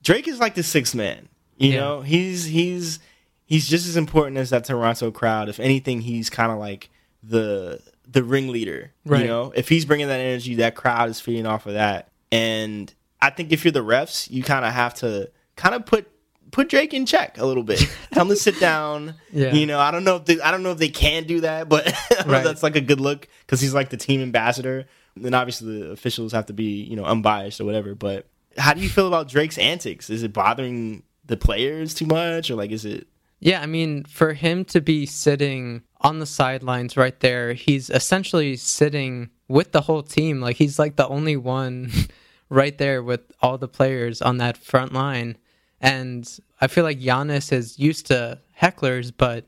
Drake 0.03 0.27
is 0.27 0.39
like 0.39 0.55
the 0.55 0.63
sixth 0.63 0.93
man. 0.93 1.29
You 1.57 1.73
Yeah. 1.73 1.79
know, 1.79 2.01
he's 2.01 2.45
he's 2.45 2.99
he's 3.45 3.67
just 3.67 3.87
as 3.87 3.97
important 3.97 4.37
as 4.37 4.49
that 4.51 4.65
Toronto 4.65 5.11
crowd. 5.11 5.49
If 5.49 5.59
anything, 5.59 6.01
he's 6.01 6.29
kind 6.29 6.51
of 6.51 6.57
like 6.59 6.89
the 7.23 7.81
the 8.09 8.23
ringleader. 8.23 8.91
Right. 9.05 9.21
You 9.21 9.27
know, 9.27 9.53
if 9.55 9.67
he's 9.69 9.85
bringing 9.85 10.07
that 10.07 10.19
energy, 10.19 10.55
that 10.55 10.75
crowd 10.75 11.09
is 11.09 11.19
feeding 11.19 11.45
off 11.45 11.65
of 11.65 11.73
that. 11.73 12.09
And 12.31 12.93
I 13.21 13.29
think 13.31 13.51
if 13.51 13.65
you're 13.65 13.71
the 13.71 13.83
refs, 13.83 14.29
you 14.29 14.43
kind 14.43 14.65
of 14.65 14.71
have 14.73 14.93
to 14.95 15.31
kind 15.55 15.75
of 15.75 15.85
put 15.85 16.09
put 16.51 16.69
Drake 16.69 16.93
in 16.93 17.05
check 17.05 17.37
a 17.37 17.45
little 17.45 17.63
bit. 17.63 17.79
Tell 18.13 18.23
him 18.23 18.29
to 18.29 18.35
sit 18.35 18.59
down. 18.59 19.15
Yeah. 19.33 19.53
You 19.53 19.65
know, 19.65 19.79
I 19.79 19.91
don't 19.91 20.03
know 20.05 20.15
if 20.17 20.25
they, 20.25 20.39
I 20.39 20.51
don't 20.51 20.63
know 20.63 20.71
if 20.71 20.77
they 20.77 20.87
can 20.89 21.25
do 21.25 21.41
that, 21.41 21.67
but 21.67 21.87
I 22.11 22.15
don't 22.15 22.27
know 22.27 22.33
Right. 22.33 22.43
that's 22.43 22.63
like 22.63 22.75
a 22.77 22.81
good 22.81 23.01
look 23.01 23.27
because 23.45 23.59
he's 23.59 23.73
like 23.73 23.89
the 23.89 23.97
team 23.97 24.21
ambassador. 24.21 24.85
Then 25.17 25.33
obviously 25.33 25.79
the 25.79 25.91
officials 25.91 26.31
have 26.33 26.45
to 26.45 26.53
be 26.53 26.83
you 26.83 26.95
know 26.95 27.03
unbiased 27.05 27.59
or 27.59 27.65
whatever. 27.65 27.95
But 27.95 28.27
how 28.57 28.73
do 28.73 28.81
you 28.81 28.89
feel 28.89 29.07
about 29.07 29.27
Drake's 29.27 29.57
antics? 29.57 30.09
Is 30.09 30.23
it 30.23 30.31
bothering 30.31 31.03
the 31.27 31.37
players 31.37 31.93
too 31.93 32.05
much, 32.05 32.49
or 32.49 32.55
like 32.55 32.71
is 32.71 32.85
it? 32.85 33.07
Yeah, 33.39 33.61
I 33.61 33.67
mean, 33.67 34.03
for 34.05 34.33
him 34.33 34.65
to 34.65 34.81
be 34.81 35.05
sitting 35.05 35.83
on 36.01 36.19
the 36.19 36.25
sidelines 36.25 36.97
right 36.97 37.19
there, 37.19 37.53
he's 37.53 37.89
essentially 37.89 38.55
sitting 38.55 39.29
with 39.47 39.71
the 39.71 39.81
whole 39.81 40.03
team. 40.03 40.41
Like 40.41 40.55
he's 40.55 40.79
like 40.79 40.95
the 40.95 41.07
only 41.07 41.37
one 41.37 41.91
right 42.49 42.77
there 42.77 43.03
with 43.03 43.21
all 43.41 43.57
the 43.57 43.67
players 43.67 44.21
on 44.21 44.37
that 44.37 44.57
front 44.57 44.93
line. 44.93 45.37
And 45.79 46.27
I 46.59 46.67
feel 46.67 46.83
like 46.83 46.99
Giannis 46.99 47.51
is 47.51 47.77
used 47.77 48.07
to 48.07 48.39
hecklers, 48.59 49.11
but 49.15 49.45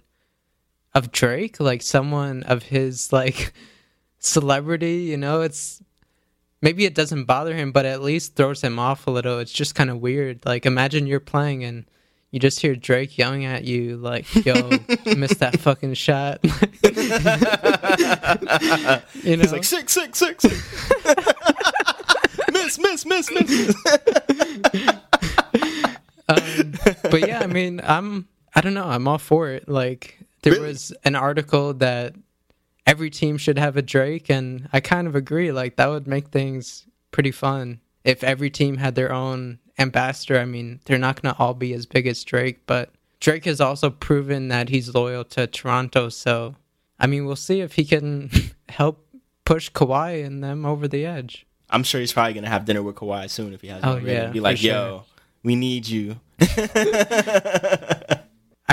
of 0.94 1.12
Drake, 1.12 1.60
like 1.60 1.82
someone 1.82 2.44
of 2.44 2.64
his 2.64 3.12
like 3.12 3.54
celebrity, 4.20 4.98
you 4.98 5.18
know, 5.18 5.42
it's 5.42 5.82
maybe 6.62 6.86
it 6.86 6.96
doesn't 6.96 7.26
bother 7.26 7.56
him, 7.56 7.72
but 7.72 7.86
at 7.86 8.02
least 8.02 8.36
throws 8.36 8.62
him 8.62 8.80
off 8.80 9.08
a 9.08 9.12
little. 9.12 9.40
It's 9.40 9.52
just 9.52 9.76
kind 9.76 9.90
of 9.90 10.00
weird. 10.00 10.46
Like 10.46 10.66
imagine 10.66 11.08
you're 11.08 11.20
playing 11.20 11.64
and 11.64 11.86
you 12.32 12.40
just 12.40 12.60
hear 12.60 12.76
Drake 12.76 13.18
yelling 13.18 13.46
at 13.46 13.64
you 13.64 13.98
like, 13.98 14.34
"Yo, 14.46 14.54
missed 15.18 15.40
that 15.40 15.60
fucking 15.60 15.96
shot." 15.96 16.40
you 19.24 19.36
know, 19.36 19.42
he's 19.42 19.52
like 19.52 19.64
six, 19.64 19.94
six, 19.94 20.20
six. 20.20 20.44
miss, 22.52 22.78
miss, 22.78 23.06
miss, 23.06 23.32
miss. 23.32 23.76
um, 26.30 26.74
but 27.10 27.28
yeah, 27.28 27.40
I 27.42 27.48
mean, 27.48 27.82
I'm. 27.84 28.28
I 28.54 28.62
don't 28.62 28.74
know. 28.74 28.86
I'm 28.86 29.08
all 29.08 29.18
for 29.18 29.50
it. 29.50 29.68
Like 29.68 30.20
there 30.44 30.54
really? 30.54 30.68
was 30.68 30.94
an 31.04 31.16
article 31.16 31.74
that 31.76 32.14
every 32.90 33.12
team 33.12 33.38
should 33.38 33.60
have 33.60 33.78
a 33.78 33.84
Drake, 33.84 34.30
and 34.30 34.68
I 34.74 34.80
kind 34.80 35.08
of 35.08 35.16
agree. 35.16 35.52
Like 35.52 35.76
that 35.76 35.88
would 35.88 36.08
make 36.08 36.30
things 36.30 36.88
pretty 37.12 37.30
fun 37.30 37.82
if 38.04 38.24
every 38.24 38.50
team 38.50 38.78
had 38.78 38.96
their 38.96 39.14
own 39.14 39.60
ambassador. 39.78 40.40
I 40.40 40.46
mean, 40.46 40.80
they're 40.86 40.98
not 40.98 41.22
going 41.22 41.34
to 41.34 41.40
all 41.40 41.54
be 41.54 41.76
as 41.76 41.86
big 41.86 42.08
as 42.08 42.24
Drake, 42.24 42.66
but 42.66 42.92
Drake 43.20 43.46
has 43.46 43.62
also 43.62 43.92
proven 43.92 44.48
that 44.48 44.70
he's 44.70 44.96
loyal 44.96 45.24
to 45.26 45.46
Toronto. 45.46 46.10
So, 46.10 46.56
I 47.00 47.06
mean, 47.06 47.26
we'll 47.26 47.36
see 47.36 47.62
if 47.62 47.74
he 47.74 47.86
can 47.86 48.32
help 48.70 49.06
push 49.46 49.70
Kawhi 49.70 50.26
and 50.26 50.44
them 50.44 50.66
over 50.66 50.88
the 50.88 51.06
edge. 51.06 51.46
I'm 51.70 51.84
sure 51.84 52.02
he's 52.02 52.12
probably 52.12 52.34
going 52.34 52.46
to 52.46 52.50
have 52.50 52.66
dinner 52.66 52.82
with 52.82 52.96
Kawhi 52.96 53.30
soon 53.30 53.54
if 53.54 53.62
he 53.62 53.68
has. 53.68 53.84
Oh 53.84 53.92
already. 53.92 54.14
yeah, 54.14 54.32
be 54.32 54.40
like, 54.40 54.58
sure. 54.58 54.72
yo, 54.72 55.04
we 55.44 55.56
need 55.56 55.88
you. 55.88 56.20
I 56.42 58.24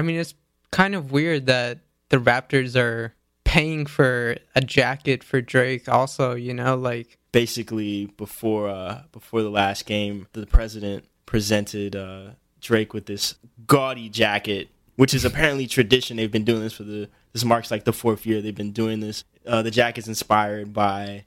mean, 0.03 0.17
it's 0.17 0.33
kind 0.71 0.95
of 0.95 1.13
weird 1.13 1.45
that 1.47 1.81
the 2.09 2.17
Raptors 2.17 2.77
are 2.77 3.13
paying 3.57 3.87
for 3.87 4.37
a 4.55 4.61
jacket 4.61 5.25
for 5.25 5.41
Drake 5.41 5.89
also, 5.89 6.35
you 6.35 6.53
know, 6.53 6.77
like 6.77 7.17
basically 7.33 8.05
before 8.19 8.69
uh 8.69 9.01
before 9.13 9.43
the 9.43 9.49
last 9.49 9.87
game, 9.87 10.27
the 10.35 10.47
president 10.47 11.07
presented 11.25 11.97
uh 11.97 12.33
Drake 12.61 12.93
with 12.93 13.07
this 13.07 13.37
gaudy 13.67 14.11
jacket, 14.11 14.69
which 14.97 15.15
is 15.15 15.25
apparently 15.25 15.67
tradition. 15.67 16.19
They've 16.19 16.31
been 16.31 16.45
doing 16.45 16.61
this 16.61 16.75
for 16.75 16.83
the 16.83 17.09
this 17.33 17.45
marks 17.45 17.71
like 17.71 17.85
the 17.85 17.95
fourth 17.95 18.27
year 18.27 18.43
they've 18.43 18.55
been 18.55 18.73
doing 18.73 19.01
this. 19.01 19.25
Uh 19.47 19.63
the 19.63 19.71
jacket's 19.71 20.07
inspired 20.07 20.75
by 20.75 21.25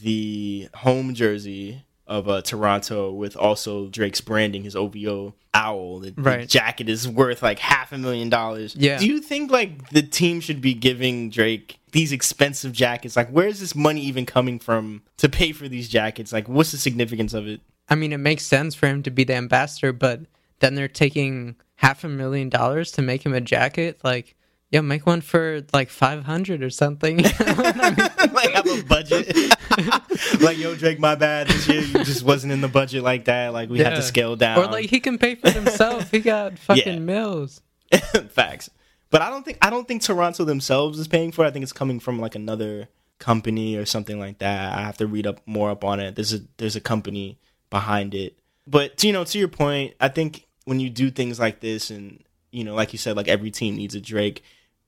the 0.00 0.68
home 0.72 1.14
jersey 1.14 1.84
of 2.06 2.28
uh, 2.28 2.40
Toronto 2.42 3.12
with 3.12 3.36
also 3.36 3.88
Drake's 3.88 4.20
branding, 4.20 4.62
his 4.62 4.76
OVO 4.76 5.34
owl. 5.54 6.00
The, 6.00 6.14
right. 6.16 6.40
the, 6.40 6.46
jacket 6.46 6.88
is 6.88 7.08
worth 7.08 7.42
like 7.42 7.58
half 7.58 7.92
a 7.92 7.98
million 7.98 8.28
dollars. 8.28 8.76
Yeah. 8.76 8.98
Do 8.98 9.06
you 9.06 9.20
think 9.20 9.50
like 9.50 9.90
the 9.90 10.02
team 10.02 10.40
should 10.40 10.60
be 10.60 10.74
giving 10.74 11.30
Drake 11.30 11.78
these 11.92 12.12
expensive 12.12 12.72
jackets? 12.72 13.16
Like, 13.16 13.30
where 13.30 13.48
is 13.48 13.60
this 13.60 13.74
money 13.74 14.02
even 14.02 14.26
coming 14.26 14.58
from 14.58 15.02
to 15.16 15.28
pay 15.28 15.52
for 15.52 15.68
these 15.68 15.88
jackets? 15.88 16.32
Like, 16.32 16.48
what's 16.48 16.72
the 16.72 16.78
significance 16.78 17.34
of 17.34 17.48
it? 17.48 17.60
I 17.88 17.94
mean, 17.94 18.12
it 18.12 18.18
makes 18.18 18.44
sense 18.44 18.74
for 18.74 18.86
him 18.86 19.02
to 19.04 19.10
be 19.10 19.24
the 19.24 19.34
ambassador, 19.34 19.92
but 19.92 20.20
then 20.60 20.74
they're 20.74 20.88
taking 20.88 21.56
half 21.76 22.04
a 22.04 22.08
million 22.08 22.48
dollars 22.48 22.92
to 22.92 23.02
make 23.02 23.24
him 23.24 23.34
a 23.34 23.40
jacket. 23.40 24.00
Like, 24.02 24.36
yeah, 24.70 24.80
make 24.80 25.06
one 25.06 25.20
for 25.20 25.62
like 25.72 25.90
five 25.90 26.24
hundred 26.24 26.62
or 26.62 26.70
something. 26.70 27.18
like 27.22 27.34
have 27.38 28.66
a 28.66 28.82
budget. 28.82 29.54
like 30.40 30.58
yo, 30.58 30.74
Drake, 30.74 30.98
my 30.98 31.14
bad. 31.14 31.48
This 31.48 31.68
year 31.68 31.80
you 31.80 32.04
just 32.04 32.22
wasn't 32.22 32.52
in 32.52 32.60
the 32.60 32.68
budget 32.68 33.02
like 33.02 33.26
that. 33.26 33.52
Like 33.52 33.68
we 33.68 33.78
yeah. 33.78 33.90
had 33.90 33.96
to 33.96 34.02
scale 34.02 34.36
down. 34.36 34.58
Or 34.58 34.66
like 34.66 34.90
he 34.90 35.00
can 35.00 35.18
pay 35.18 35.34
for 35.34 35.50
himself. 35.50 36.10
he 36.10 36.20
got 36.20 36.58
fucking 36.58 36.94
yeah. 36.94 36.98
mills. 36.98 37.60
Facts. 38.30 38.70
But 39.10 39.22
I 39.22 39.30
don't 39.30 39.44
think 39.44 39.58
I 39.62 39.70
don't 39.70 39.86
think 39.86 40.02
Toronto 40.02 40.44
themselves 40.44 40.98
is 40.98 41.08
paying 41.08 41.32
for 41.32 41.44
it. 41.44 41.48
I 41.48 41.50
think 41.50 41.62
it's 41.62 41.72
coming 41.72 42.00
from 42.00 42.18
like 42.18 42.34
another 42.34 42.88
company 43.18 43.76
or 43.76 43.86
something 43.86 44.18
like 44.18 44.38
that. 44.38 44.76
I 44.76 44.82
have 44.82 44.96
to 44.98 45.06
read 45.06 45.26
up 45.26 45.40
more 45.46 45.70
up 45.70 45.84
on 45.84 46.00
it. 46.00 46.16
There's 46.16 46.32
a 46.32 46.40
there's 46.56 46.76
a 46.76 46.80
company 46.80 47.38
behind 47.70 48.14
it. 48.14 48.38
But 48.66 49.02
you 49.04 49.12
know, 49.12 49.24
to 49.24 49.38
your 49.38 49.48
point, 49.48 49.94
I 50.00 50.08
think 50.08 50.46
when 50.64 50.80
you 50.80 50.90
do 50.90 51.10
things 51.10 51.38
like 51.38 51.60
this 51.60 51.90
and 51.90 52.22
you 52.50 52.64
know, 52.64 52.74
like 52.74 52.92
you 52.92 52.98
said, 52.98 53.16
like 53.16 53.28
every 53.28 53.50
team 53.50 53.76
needs 53.76 53.94
a 53.94 54.00
Drake 54.00 54.42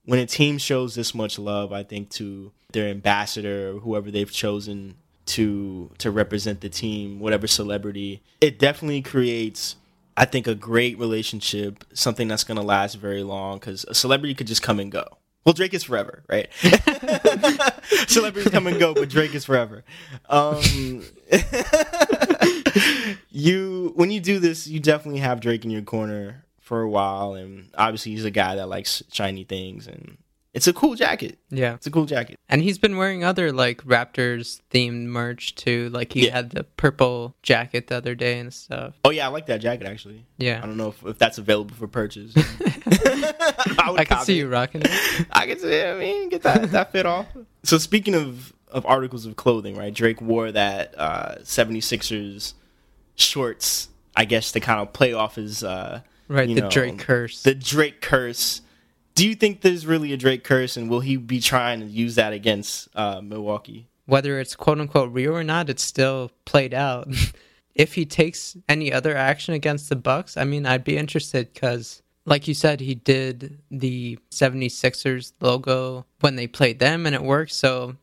when 0.09 0.19
a 0.19 0.25
team 0.25 0.57
shows 0.57 0.95
this 0.95 1.15
much 1.15 1.39
love, 1.39 1.71
I 1.71 1.83
think 1.83 2.09
to 2.13 2.51
their 2.73 2.89
ambassador 2.89 3.77
or 3.77 3.81
whoever 3.81 4.11
they've 4.11 4.33
chosen 4.33 4.95
to 5.27 5.91
to 5.99 6.11
represent 6.11 6.63
the 6.63 6.71
team, 6.71 7.21
whatever 7.21 7.47
celebrity, 7.47 8.23
it 8.41 8.59
definitely 8.59 9.03
creates 9.03 9.77
I 10.17 10.25
think 10.25 10.47
a 10.47 10.55
great 10.55 10.99
relationship, 10.99 11.85
something 11.93 12.27
that's 12.27 12.43
going 12.43 12.57
to 12.57 12.63
last 12.63 12.95
very 12.95 13.23
long 13.23 13.61
cuz 13.61 13.85
a 13.87 13.95
celebrity 13.95 14.35
could 14.35 14.47
just 14.47 14.63
come 14.63 14.81
and 14.81 14.91
go. 14.91 15.05
Well, 15.45 15.53
Drake 15.53 15.75
is 15.75 15.85
forever, 15.85 16.25
right? 16.27 16.49
Celebrities 18.09 18.51
come 18.51 18.67
and 18.67 18.79
go, 18.79 18.95
but 18.95 19.11
Drake 19.11 19.35
is 19.35 19.45
forever. 19.45 19.85
Um, 20.31 21.05
you 23.31 23.93
when 23.95 24.11
you 24.11 24.21
do 24.21 24.39
this, 24.39 24.67
you 24.67 24.81
definitely 24.81 25.21
have 25.21 25.41
Drake 25.41 25.67
in 25.67 25.71
your 25.71 25.83
corner 25.83 26.47
for 26.69 26.83
a 26.83 26.89
while, 26.89 27.33
and 27.33 27.71
obviously 27.75 28.13
he's 28.13 28.27
a 28.27 28.31
guy 28.31 28.57
that 28.57 28.69
likes 28.69 29.03
shiny 29.11 29.43
things, 29.43 29.87
and 29.87 30.19
it's 30.53 30.67
a 30.67 30.73
cool 30.75 30.95
jacket. 30.95 31.39
Yeah, 31.49 31.75
it's 31.75 31.87
a 31.87 31.91
cool 31.91 32.05
jacket. 32.05 32.39
And 32.47 32.61
he's 32.61 32.77
been 32.77 32.99
wearing 32.99 33.25
other 33.25 33.53
like 33.53 33.83
Raptors 33.85 34.61
themed 34.71 35.07
merch 35.07 35.55
too. 35.55 35.89
Like 35.89 36.13
he 36.13 36.27
yeah. 36.27 36.33
had 36.33 36.51
the 36.51 36.65
purple 36.65 37.35
jacket 37.43 37.87
the 37.87 37.97
other 37.97 38.15
day 38.15 38.39
and 38.39 38.53
stuff. 38.53 38.95
Oh 39.03 39.11
yeah, 39.11 39.25
I 39.25 39.29
like 39.31 39.47
that 39.47 39.63
jacket 39.63 39.87
actually. 39.87 40.27
Yeah, 40.37 40.61
I 40.63 40.67
don't 40.67 40.77
know 40.77 40.89
if, 40.89 41.05
if 41.07 41.19
that's 41.19 41.39
available 41.39 41.75
for 41.75 41.89
purchase. 41.89 42.35
I, 42.37 43.95
I 43.99 44.05
can 44.05 44.25
see 44.25 44.35
it. 44.35 44.43
you 44.43 44.49
rocking 44.49 44.83
it. 44.85 44.91
I 45.31 45.47
can 45.47 45.59
see. 45.59 45.83
I 45.83 45.99
mean, 45.99 46.29
get 46.29 46.43
that 46.43 46.71
that 46.73 46.93
fit 46.93 47.07
off. 47.07 47.27
So 47.63 47.79
speaking 47.79 48.15
of 48.15 48.53
of 48.71 48.85
articles 48.85 49.25
of 49.25 49.37
clothing, 49.37 49.75
right? 49.75 49.95
Drake 49.95 50.21
wore 50.21 50.53
that 50.53 50.95
uh 50.99 51.37
76ers 51.43 52.53
shorts, 53.15 53.89
I 54.15 54.27
guess, 54.27 54.53
to 54.53 54.61
kind 54.61 54.81
of 54.81 54.93
play 54.93 55.15
off 55.15 55.37
his 55.37 55.65
uh 55.65 56.03
Right, 56.29 56.49
the 56.49 56.63
know, 56.63 56.71
Drake 56.71 56.99
curse. 56.99 57.43
The 57.43 57.55
Drake 57.55 58.01
curse. 58.01 58.61
Do 59.15 59.27
you 59.27 59.35
think 59.35 59.63
there's 59.63 59.87
really 59.87 60.13
a 60.13 60.17
Drake 60.17 60.45
curse, 60.45 60.77
and 60.77 60.89
will 60.89 61.01
he 61.01 61.17
be 61.17 61.41
trying 61.41 61.81
to 61.81 61.87
use 61.87 62.15
that 62.17 62.33
against 62.33 62.89
uh, 62.95 63.21
Milwaukee? 63.21 63.89
Whether 64.07 64.39
it's 64.39 64.55
quote 64.55 64.79
unquote 64.79 65.13
real 65.13 65.35
or 65.35 65.43
not, 65.43 65.69
it's 65.69 65.83
still 65.83 66.31
played 66.45 66.75
out. 66.75 67.09
if 67.75 67.95
he 67.95 68.05
takes 68.05 68.57
any 68.69 68.93
other 68.93 69.17
action 69.17 69.55
against 69.55 69.89
the 69.89 69.97
Bucks, 69.97 70.37
I 70.37 70.45
mean, 70.45 70.67
I'd 70.67 70.85
be 70.85 70.97
interested 70.99 71.53
because, 71.53 72.03
like 72.27 72.47
you 72.47 72.55
said, 72.55 72.81
he 72.81 72.95
did 72.95 73.59
the 73.71 74.19
76ers 74.31 75.33
logo 75.41 76.05
when 76.21 76.37
they 76.37 76.47
played 76.47 76.79
them, 76.79 77.07
and 77.07 77.15
it 77.15 77.23
worked. 77.23 77.53
So 77.53 77.97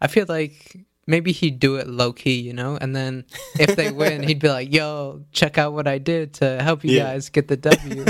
I 0.00 0.08
feel 0.08 0.26
like 0.28 0.76
maybe 1.06 1.32
he'd 1.32 1.58
do 1.58 1.76
it 1.76 1.88
low 1.88 2.12
key, 2.12 2.40
you 2.40 2.52
know, 2.52 2.76
and 2.80 2.94
then 2.94 3.24
if 3.58 3.76
they 3.76 3.90
win, 3.90 4.22
he'd 4.22 4.40
be 4.40 4.48
like, 4.48 4.72
"Yo, 4.72 5.24
check 5.32 5.58
out 5.58 5.72
what 5.72 5.86
I 5.86 5.98
did 5.98 6.34
to 6.34 6.62
help 6.62 6.84
you 6.84 6.96
yeah. 6.96 7.04
guys 7.04 7.28
get 7.28 7.48
the 7.48 7.56
W." 7.56 8.04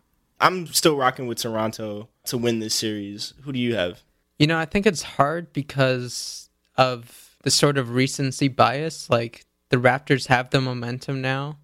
I'm 0.40 0.66
still 0.66 0.96
rocking 0.96 1.26
with 1.26 1.38
Toronto 1.38 2.08
to 2.26 2.38
win 2.38 2.58
this 2.58 2.74
series. 2.74 3.32
Who 3.42 3.52
do 3.52 3.58
you 3.58 3.74
have? 3.74 4.02
You 4.38 4.46
know, 4.46 4.58
I 4.58 4.66
think 4.66 4.86
it's 4.86 5.02
hard 5.02 5.52
because 5.52 6.50
of 6.76 7.36
the 7.42 7.50
sort 7.50 7.78
of 7.78 7.90
recency 7.90 8.48
bias. 8.48 9.08
Like 9.08 9.46
the 9.70 9.78
Raptors 9.78 10.26
have 10.26 10.50
the 10.50 10.60
momentum 10.60 11.22
now, 11.22 11.58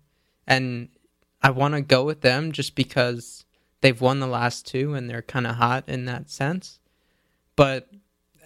and 0.46 0.88
I 1.42 1.50
want 1.50 1.74
to 1.74 1.82
go 1.82 2.04
with 2.04 2.22
them 2.22 2.52
just 2.52 2.74
because 2.74 3.44
they've 3.82 4.00
won 4.00 4.20
the 4.20 4.26
last 4.26 4.66
two 4.66 4.94
and 4.94 5.10
they're 5.10 5.22
kind 5.22 5.46
of 5.46 5.56
hot 5.56 5.84
in 5.88 6.06
that 6.06 6.30
sense. 6.30 6.78
But 7.56 7.88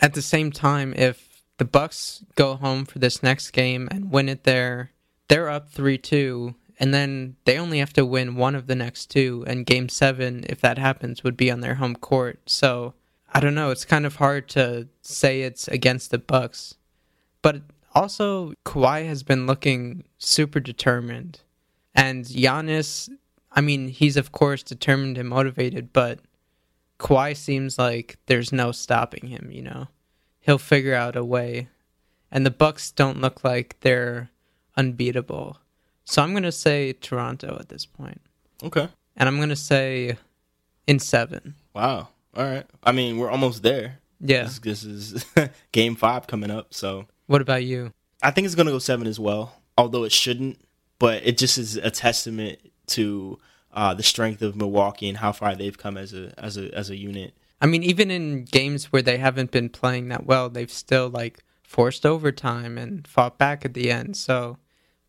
at 0.01 0.15
the 0.15 0.23
same 0.23 0.53
time, 0.53 0.95
if 0.97 1.43
the 1.59 1.65
Bucks 1.65 2.25
go 2.35 2.57
home 2.57 2.85
for 2.85 2.99
this 2.99 3.23
next 3.23 3.51
game 3.51 3.89
and 3.91 4.11
win 4.11 4.29
it 4.29 4.45
there, 4.45 4.93
they're 5.29 5.49
up 5.49 5.71
three 5.71 5.99
two, 5.99 6.55
and 6.79 6.93
then 6.93 7.37
they 7.45 7.59
only 7.59 7.79
have 7.79 7.93
to 7.95 8.05
win 8.05 8.37
one 8.37 8.55
of 8.55 8.67
the 8.67 8.75
next 8.75 9.07
two, 9.07 9.45
and 9.47 9.67
Game 9.67 9.89
Seven, 9.89 10.45
if 10.49 10.61
that 10.61 10.79
happens, 10.79 11.25
would 11.25 11.37
be 11.37 11.51
on 11.51 11.61
their 11.61 11.77
home 11.77 11.97
court. 11.97 12.41
So 12.47 12.95
I 13.33 13.41
don't 13.41 13.55
know. 13.55 13.71
It's 13.71 13.85
kind 13.85 14.07
of 14.07 14.17
hard 14.17 14.49
to 14.51 14.89
say 15.01 15.43
it's 15.43 15.69
against 15.69 16.11
the 16.11 16.19
Bucks, 16.19 16.75
but 17.43 17.63
also 17.95 18.53
Kawhi 18.65 19.07
has 19.07 19.23
been 19.23 19.47
looking 19.47 20.05
super 20.19 20.61
determined, 20.61 21.41
and 21.95 22.25
Giannis. 22.25 23.09
I 23.53 23.63
mean, 23.63 23.89
he's 23.89 24.19
of 24.19 24.33
course 24.33 24.63
determined 24.63 25.17
and 25.17 25.31
motivated, 25.31 25.93
but 25.95 26.21
Kawhi 26.99 27.37
seems 27.37 27.79
like 27.79 28.19
there's 28.27 28.53
no 28.53 28.73
stopping 28.73 29.29
him, 29.29 29.51
you 29.51 29.63
know. 29.63 29.89
He'll 30.41 30.59
figure 30.59 30.95
out 30.95 31.17
a 31.17 31.25
way. 31.25 31.69
And 32.31 32.45
the 32.45 32.51
Bucks 32.51 32.91
don't 32.91 33.21
look 33.21 33.45
like 33.45 33.77
they're 33.81 34.31
unbeatable. 34.77 35.59
So 36.05 36.23
I'm 36.23 36.33
going 36.33 36.43
to 36.45 36.53
say 36.53 36.93
Toronto 36.93 37.57
at 37.59 37.69
this 37.69 37.87
point. 37.87 38.21
Okay. 38.63 38.89
And 39.17 39.29
I'm 39.29 39.37
going 39.37 39.49
to 39.49 39.57
say 39.57 40.17
in 40.87 40.99
7. 40.99 41.55
Wow. 41.75 42.09
All 42.35 42.45
right. 42.45 42.67
I 42.83 42.93
mean, 42.93 43.19
we're 43.19 43.31
almost 43.31 43.63
there. 43.63 43.99
Yeah. 44.21 44.45
This, 44.45 44.59
this 44.59 44.85
is 44.85 45.25
game 45.73 45.95
five 45.97 46.27
coming 46.27 46.51
up, 46.51 46.73
so 46.73 47.07
What 47.27 47.43
about 47.43 47.65
you? 47.65 47.93
I 48.23 48.31
think 48.31 48.47
it's 48.47 48.55
gonna 48.55 48.71
go 48.71 48.79
seven 48.79 49.07
as 49.07 49.21
well. 49.21 49.61
Although 49.77 50.05
it 50.05 50.13
shouldn't, 50.13 50.59
but 50.99 51.23
it 51.27 51.37
just 51.37 51.59
is 51.59 51.77
a 51.77 51.91
testament 51.91 52.59
to 52.89 53.39
uh, 53.77 53.95
the 53.95 54.03
strength 54.03 54.43
of 54.43 54.57
Milwaukee 54.57 55.09
and 55.09 55.19
how 55.19 55.31
far 55.31 55.55
they've 55.55 55.77
come 55.77 55.97
as 55.97 56.13
a 56.15 56.33
as 56.39 56.57
a 56.57 56.75
as 56.75 56.91
a 56.91 56.97
unit. 56.97 57.35
I 57.61 57.67
mean, 57.67 57.83
even 57.83 58.11
in 58.11 58.45
games 58.45 58.87
where 58.93 59.03
they 59.03 59.19
haven't 59.19 59.51
been 59.51 59.69
playing 59.69 60.09
that 60.09 60.27
well, 60.27 60.49
they've 60.51 60.73
still 60.73 61.09
like 61.09 61.45
forced 61.63 62.05
overtime 62.05 62.79
and 62.79 63.07
fought 63.07 63.39
back 63.39 63.65
at 63.65 63.75
the 63.75 63.91
end. 63.91 64.17
So 64.17 64.59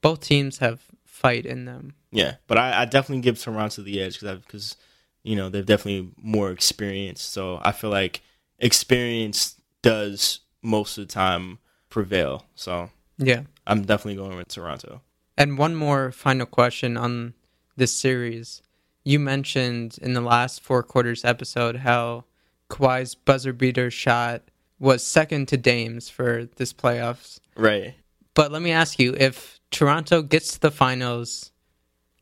both 0.02 0.20
teams 0.20 0.60
have 0.60 0.82
fight 1.06 1.46
in 1.46 1.66
them. 1.66 1.96
Yeah, 2.12 2.36
but 2.46 2.58
I, 2.58 2.82
I 2.82 2.86
definitely 2.86 3.22
give 3.22 3.40
Toronto 3.40 3.82
the 3.82 4.02
edge 4.02 4.20
because 4.20 4.40
because 4.40 4.76
you 5.24 5.36
know 5.36 5.50
they're 5.50 5.64
definitely 5.64 6.12
more 6.22 6.52
experienced. 6.52 7.32
So 7.32 7.60
I 7.64 7.72
feel 7.72 7.90
like 7.90 8.22
experience 8.60 9.56
does 9.82 10.42
most 10.62 10.98
of 10.98 11.08
the 11.08 11.14
time 11.14 11.60
prevail. 11.90 12.46
So 12.56 12.90
Yeah. 13.18 13.44
I'm 13.66 13.84
definitely 13.84 14.16
going 14.16 14.38
with 14.38 14.50
Toronto. 14.50 15.02
And 15.38 15.58
one 15.58 15.76
more 15.76 16.12
final 16.12 16.46
question 16.46 16.98
on 16.98 17.34
this 17.78 17.94
series. 17.94 18.62
You 19.04 19.20
mentioned 19.20 19.98
in 20.02 20.14
the 20.14 20.22
last 20.22 20.62
four 20.62 20.84
quarters 20.84 21.24
episode 21.24 21.78
how 21.78 22.26
Kawhi's 22.70 23.16
buzzer 23.16 23.54
beater 23.54 23.90
shot 23.90 24.42
was 24.80 25.04
second 25.04 25.48
to 25.48 25.58
Dame's 25.58 26.10
for 26.10 26.50
this 26.58 26.74
playoffs. 26.74 27.40
Right. 27.56 27.96
But 28.34 28.52
let 28.52 28.62
me 28.62 28.72
ask 28.72 29.00
you, 29.00 29.16
if 29.18 29.60
Toronto 29.72 30.22
gets 30.22 30.54
to 30.54 30.60
the 30.60 30.72
finals 30.72 31.52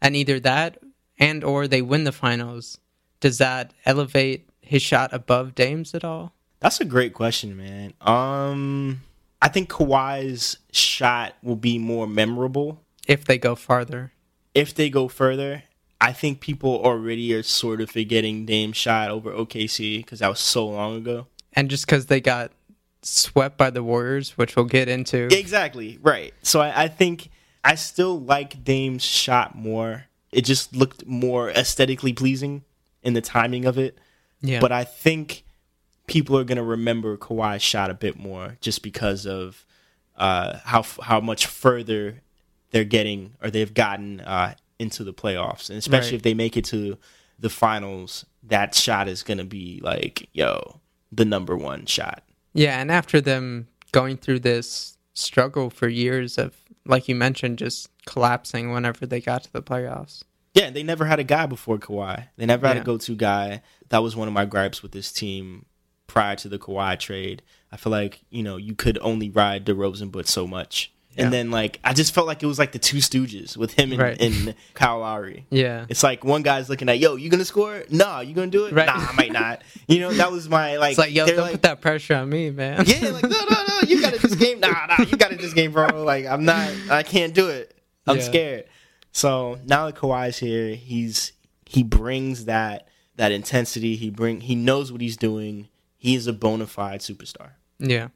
and 0.01 0.15
either 0.15 0.39
that 0.41 0.77
and 1.17 1.43
or 1.43 1.67
they 1.67 1.81
win 1.81 2.03
the 2.03 2.11
finals, 2.11 2.77
does 3.19 3.39
that 3.39 3.73
elevate 3.85 4.47
his 4.61 4.81
shot 4.81 5.11
above 5.11 5.55
Dame's 5.55 5.95
at 5.95 6.03
all? 6.03 6.33
That's 6.59 6.79
a 6.79 6.85
great 6.85 7.13
question, 7.13 7.57
man. 7.57 7.93
Um, 8.01 9.01
I 9.41 9.49
think 9.49 9.69
Kawhi's 9.69 10.57
shot 10.71 11.35
will 11.43 11.55
be 11.55 11.77
more 11.77 12.07
memorable 12.07 12.81
If 13.07 13.25
they 13.25 13.37
go 13.37 13.55
farther. 13.55 14.13
If 14.55 14.73
they 14.73 14.89
go 14.89 15.07
further. 15.07 15.63
I 16.01 16.11
think 16.11 16.39
people 16.39 16.81
already 16.83 17.33
are 17.33 17.43
sort 17.43 17.79
of 17.79 17.89
forgetting 17.89 18.45
Dame's 18.45 18.77
shot 18.77 19.09
over 19.11 19.31
OKC 19.31 19.97
because 19.97 20.19
that 20.19 20.27
was 20.27 20.39
so 20.39 20.67
long 20.67 20.97
ago. 20.97 21.27
And 21.53 21.69
just 21.69 21.85
because 21.85 22.07
they 22.07 22.19
got 22.19 22.51
swept 23.01 23.57
by 23.57 23.69
the 23.69 23.83
Warriors, 23.83 24.31
which 24.37 24.55
we'll 24.55 24.65
get 24.65 24.89
into. 24.89 25.27
Exactly 25.31 25.99
right. 26.01 26.33
So 26.41 26.59
I, 26.59 26.83
I 26.83 26.87
think 26.89 27.29
I 27.63 27.75
still 27.75 28.19
like 28.19 28.63
Dame's 28.63 29.03
shot 29.03 29.55
more. 29.55 30.05
It 30.31 30.41
just 30.41 30.75
looked 30.75 31.05
more 31.05 31.49
aesthetically 31.49 32.13
pleasing 32.13 32.63
in 33.03 33.13
the 33.13 33.21
timing 33.21 33.65
of 33.65 33.77
it. 33.77 33.97
Yeah. 34.41 34.59
But 34.59 34.71
I 34.71 34.83
think 34.83 35.43
people 36.07 36.37
are 36.37 36.43
going 36.43 36.57
to 36.57 36.63
remember 36.63 37.17
Kawhi's 37.17 37.61
shot 37.61 37.89
a 37.89 37.93
bit 37.93 38.17
more 38.17 38.57
just 38.59 38.83
because 38.83 39.25
of 39.25 39.65
uh, 40.17 40.59
how 40.63 40.83
how 41.01 41.19
much 41.21 41.45
further 41.45 42.21
they're 42.75 42.83
getting 42.83 43.33
or 43.41 43.49
they've 43.49 43.73
gotten 43.73 44.19
uh, 44.19 44.53
into 44.79 45.05
the 45.05 45.13
playoffs, 45.13 45.69
and 45.69 45.79
especially 45.79 46.09
Right. 46.09 46.15
if 46.17 46.21
they 46.23 46.33
make 46.33 46.57
it 46.57 46.65
to 46.65 46.97
the 47.39 47.49
finals, 47.49 48.25
that 48.43 48.75
shot 48.75 49.07
is 49.07 49.23
going 49.23 49.37
to 49.37 49.45
be 49.45 49.79
like, 49.81 50.27
yo, 50.33 50.81
the 51.09 51.23
number 51.23 51.55
one 51.55 51.85
shot. 51.85 52.21
Yeah, 52.53 52.81
and 52.81 52.91
after 52.91 53.21
them 53.21 53.67
going 53.93 54.17
through 54.17 54.39
this 54.41 54.97
struggle 55.13 55.69
for 55.69 55.87
years 55.87 56.37
of, 56.37 56.53
like 56.85 57.07
you 57.07 57.15
mentioned, 57.15 57.59
just 57.59 57.87
collapsing 58.05 58.73
whenever 58.73 59.05
they 59.05 59.21
got 59.21 59.43
to 59.45 59.53
the 59.53 59.63
playoffs. 59.63 60.23
Yeah, 60.53 60.69
they 60.69 60.83
never 60.83 61.05
had 61.05 61.19
a 61.19 61.23
guy 61.23 61.45
before 61.45 61.77
Kawhi. 61.77 62.27
They 62.35 62.45
never 62.45 62.67
had 62.67 62.75
Yeah. 62.75 62.81
a 62.81 62.85
go-to 62.85 63.15
guy. 63.15 63.61
That 63.87 64.03
was 64.03 64.17
one 64.17 64.27
of 64.27 64.33
my 64.33 64.43
gripes 64.45 64.83
with 64.83 64.91
this 64.91 65.13
team 65.13 65.65
prior 66.07 66.35
to 66.35 66.49
the 66.49 66.59
Kawhi 66.59 66.99
trade. 66.99 67.41
I 67.71 67.77
feel 67.77 67.91
like 67.91 68.19
you 68.29 68.43
know 68.43 68.57
you 68.57 68.75
could 68.75 68.97
only 69.01 69.29
ride 69.29 69.65
DeRozan 69.65 70.11
but 70.11 70.27
so 70.27 70.45
much, 70.45 70.91
Yeah. 71.15 71.23
and 71.25 71.33
then 71.33 71.49
like 71.51 71.79
I 71.83 71.93
just 71.93 72.13
felt 72.13 72.27
like 72.27 72.43
it 72.43 72.45
was 72.45 72.59
like 72.59 72.71
the 72.73 72.79
two 72.79 72.97
Stooges 72.97 73.55
with 73.55 73.73
him 73.73 73.91
and, 73.93 74.01
Right. 74.01 74.21
and 74.21 74.53
Kyle 74.73 74.99
Lowry. 74.99 75.45
Yeah. 75.49 75.85
It's 75.87 76.03
like 76.03 76.23
one 76.25 76.41
guy's 76.41 76.69
looking 76.69 76.89
at, 76.89 76.99
yo, 76.99 77.15
you 77.15 77.29
gonna 77.29 77.45
score? 77.45 77.83
Nah, 77.89 78.19
you 78.19 78.33
gonna 78.33 78.47
do 78.47 78.65
it? 78.65 78.73
Right. 78.73 78.85
Nah, 78.87 78.93
I 79.09 79.13
might 79.13 79.31
not. 79.31 79.61
You 79.87 79.99
know, 79.99 80.11
that 80.13 80.31
was 80.31 80.49
my 80.49 80.77
like. 80.77 80.91
It's 80.91 80.99
like, 80.99 81.13
yo, 81.13 81.25
don't 81.25 81.37
like, 81.37 81.51
put 81.53 81.61
that 81.61 81.79
pressure 81.81 82.15
on 82.15 82.29
me, 82.29 82.49
man. 82.51 82.83
yeah, 82.85 83.09
like 83.09 83.23
no, 83.23 83.29
no, 83.29 83.63
no, 83.67 83.79
you 83.87 84.01
got 84.01 84.13
it 84.13 84.21
this 84.21 84.35
game. 84.35 84.59
Nah, 84.59 84.87
nah, 84.87 85.05
you 85.05 85.15
got 85.17 85.31
it 85.31 85.39
this 85.39 85.53
game, 85.53 85.71
bro. 85.71 86.03
Like 86.03 86.25
I'm 86.25 86.43
not, 86.45 86.69
I 86.89 87.03
can't 87.03 87.33
do 87.33 87.47
it. 87.49 87.73
I'm 88.07 88.17
Yeah. 88.17 88.23
scared. 88.23 88.63
So 89.11 89.57
now 89.65 89.85
that 89.85 89.95
Kawhi's 89.95 90.39
here, 90.39 90.75
he's 90.75 91.31
he 91.65 91.81
brings 91.83 92.45
that 92.45 92.87
that 93.15 93.31
intensity. 93.31 93.95
He 93.95 94.09
bring 94.09 94.41
he 94.41 94.55
knows 94.55 94.91
what 94.91 94.99
he's 94.99 95.15
doing. 95.17 95.69
He 95.97 96.15
is 96.15 96.27
a 96.27 96.33
bona 96.33 96.67
fide 96.67 96.99
superstar. 96.99 97.51
Yeah. 97.79 98.09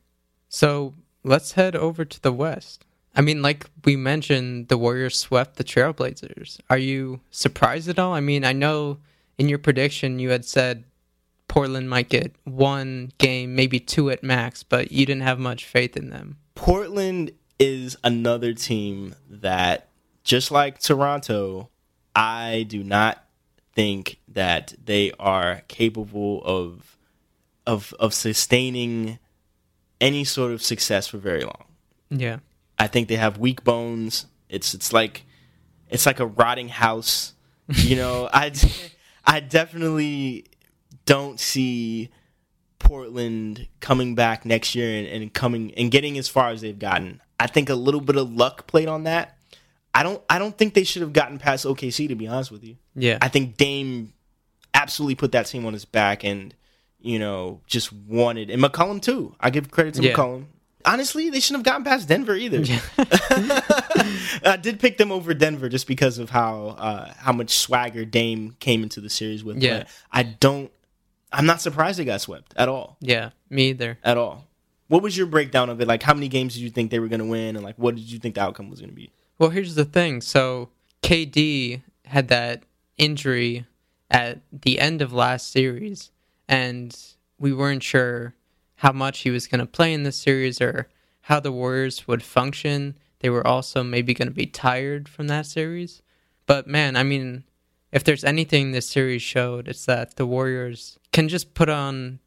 So 0.50 0.94
let's 1.24 1.54
head 1.54 1.76
over 1.76 2.04
to 2.06 2.22
the 2.22 2.32
West. 2.34 2.86
I 3.20 3.22
mean, 3.22 3.42
like 3.42 3.70
we 3.84 3.98
mentioned, 3.98 4.70
the 4.70 4.78
Warriors 4.78 5.18
swept 5.18 5.58
the 5.58 5.64
Trailblazers. 5.66 6.62
Are 6.70 6.78
you 6.78 7.20
surprised 7.32 7.90
at 7.90 8.00
all? 8.00 8.14
I 8.14 8.22
mean, 8.22 8.46
I 8.46 8.54
know 8.54 9.00
in 9.38 9.50
your 9.50 9.58
prediction 9.58 10.20
you 10.20 10.30
had 10.30 10.46
said 10.46 10.86
Portland 11.50 11.90
might 11.90 12.08
get 12.08 12.34
one 12.46 13.12
game, 13.18 13.56
maybe 13.56 13.78
two 13.78 14.10
at 14.10 14.24
max, 14.24 14.64
but 14.64 14.94
you 14.94 15.06
didn't 15.06 15.24
have 15.24 15.38
much 15.38 15.66
faith 15.66 15.98
in 15.98 16.12
them. 16.12 16.38
Portland 16.56 17.32
is 17.60 17.98
another 18.06 18.54
team 18.54 19.14
that, 19.30 19.90
just 20.24 20.50
like 20.50 20.80
Toronto, 20.80 21.68
I 22.16 22.66
do 22.70 22.86
not 22.86 23.26
think 23.74 24.22
that 24.30 24.76
they 24.82 25.12
are 25.20 25.64
capable 25.68 26.42
of 26.46 26.98
of 27.68 27.94
of 28.00 28.14
sustaining 28.14 29.20
any 30.00 30.24
sort 30.24 30.54
of 30.54 30.62
success 30.62 31.08
for 31.08 31.18
very 31.18 31.44
long. 31.44 31.66
Yeah. 32.10 32.38
I 32.80 32.88
think 32.88 33.08
they 33.10 33.18
have 33.18 33.38
weak 33.38 33.64
bones. 33.64 34.26
It's 34.48 34.74
it's 34.74 34.94
like 34.94 35.26
it's 35.90 36.06
like 36.06 36.20
a 36.20 36.26
rotting 36.26 36.70
house. 36.70 37.34
You 37.68 37.96
know, 37.98 38.30
I 38.34 38.52
I 39.26 39.40
definitely 39.42 40.46
don't 41.06 41.40
see 41.40 42.10
Portland 42.80 43.68
coming 43.80 44.16
back 44.16 44.46
next 44.46 44.74
year 44.76 44.98
and, 44.98 45.08
and 45.08 45.34
coming 45.34 45.74
and 45.76 45.92
getting 45.92 46.18
as 46.18 46.28
far 46.28 46.50
as 46.50 46.62
they've 46.62 46.78
gotten. 46.78 47.22
I 47.40 47.48
think 47.48 47.70
a 47.70 47.76
little 47.76 48.02
bit 48.02 48.16
of 48.16 48.32
luck 48.32 48.68
played 48.68 48.88
on 48.88 49.04
that. 49.04 49.38
I 49.94 50.04
don't 50.04 50.22
I 50.30 50.40
don't 50.40 50.58
think 50.58 50.74
they 50.74 50.84
should 50.84 51.02
have 51.02 51.14
gotten 51.14 51.38
past 51.40 51.66
OKC 51.66 52.08
to 52.08 52.16
be 52.16 52.28
honest 52.28 52.52
with 52.52 52.64
you. 52.64 52.78
Yeah. 52.96 53.18
I 53.22 53.28
think 53.28 53.58
Dame 53.58 54.14
absolutely 54.74 55.16
put 55.16 55.32
that 55.34 55.48
team 55.48 55.66
on 55.66 55.74
his 55.74 55.86
back 55.86 56.24
and 56.24 56.54
you 57.00 57.18
know 57.20 57.62
just 57.68 57.92
wanted 57.92 58.50
and 58.50 58.62
McCollum 58.62 59.02
too. 59.02 59.36
I 59.40 59.50
give 59.50 59.70
credit 59.72 59.96
to 59.96 60.04
Yeah. 60.04 60.14
McCollum. 60.14 60.46
Honestly, 60.86 61.30
they 61.30 61.40
shouldn't 61.40 61.66
have 61.66 61.74
gotten 61.74 61.84
past 61.84 62.08
Denver 62.08 62.36
either. 62.36 62.60
I 64.46 64.58
did 64.62 64.80
pick 64.80 64.98
them 64.98 65.12
over 65.12 65.34
Denver 65.34 65.68
just 65.68 65.88
because 65.88 66.18
of 66.18 66.30
how 66.30 66.76
uh, 66.78 67.14
how 67.18 67.34
much 67.34 67.58
swagger 67.58 68.06
Dame 68.06 68.56
came 68.60 68.84
into 68.84 69.02
the 69.02 69.10
series 69.10 69.44
with. 69.44 69.62
Yeah. 69.62 69.80
But 69.80 69.88
I 70.12 70.24
don't. 70.24 70.72
I'm 71.32 71.46
not 71.46 71.62
surprised 71.62 72.00
they 72.00 72.06
got 72.06 72.22
swept 72.22 72.54
at 72.56 72.70
all. 72.70 72.98
yeah. 73.02 73.32
Me 73.50 73.70
either. 73.70 73.98
At 74.04 74.18
all. 74.18 74.46
What 74.88 75.04
was 75.04 75.16
your 75.16 75.28
breakdown 75.28 75.70
of 75.70 75.80
it? 75.82 75.88
Like, 75.88 76.02
how 76.02 76.16
many 76.16 76.28
games 76.28 76.56
did 76.56 76.62
you 76.62 76.72
think 76.72 76.90
they 76.90 77.00
were 77.00 77.08
going 77.08 77.20
to 77.20 77.26
win, 77.26 77.56
and 77.56 77.64
like, 77.64 77.76
what 77.78 77.96
did 77.96 78.12
you 78.12 78.18
think 78.18 78.36
the 78.36 78.42
outcome 78.42 78.70
was 78.70 78.80
going 78.80 78.90
to 78.90 78.96
be? 78.96 79.12
Well, 79.38 79.52
here's 79.52 79.76
the 79.76 79.86
thing. 79.86 80.22
So 80.22 80.70
KD 81.04 81.82
had 82.06 82.28
that 82.30 82.64
injury 82.98 83.66
at 84.10 84.40
the 84.52 84.80
end 84.80 85.02
of 85.02 85.14
last 85.14 85.52
series, 85.52 86.10
and 86.48 86.98
we 87.38 87.54
weren't 87.54 87.84
sure 87.84 88.34
how 88.80 88.94
much 88.94 89.20
he 89.20 89.30
was 89.30 89.46
going 89.46 89.60
to 89.60 89.66
play 89.66 89.94
in 89.94 90.04
this 90.04 90.16
series 90.16 90.62
or 90.62 90.88
how 91.24 91.40
the 91.40 91.52
Warriors 91.52 92.08
would 92.08 92.24
function. 92.24 92.98
They 93.20 93.30
were 93.30 93.46
also 93.46 93.84
maybe 93.84 94.14
going 94.14 94.30
to 94.30 94.34
be 94.34 94.46
tired 94.46 95.10
from 95.10 95.28
that 95.28 95.46
series. 95.46 96.02
But 96.46 96.66
man, 96.66 96.96
I 96.96 97.04
mean, 97.04 97.44
if 97.92 98.06
there's 98.06 98.24
anything 98.24 98.72
this 98.72 98.90
series 98.90 99.22
showed, 99.22 99.68
it's 99.68 99.86
that 99.86 100.16
the 100.16 100.26
Warriors 100.26 100.98
can 101.12 101.28
just 101.28 101.54
put 101.54 101.68
on 101.68 102.20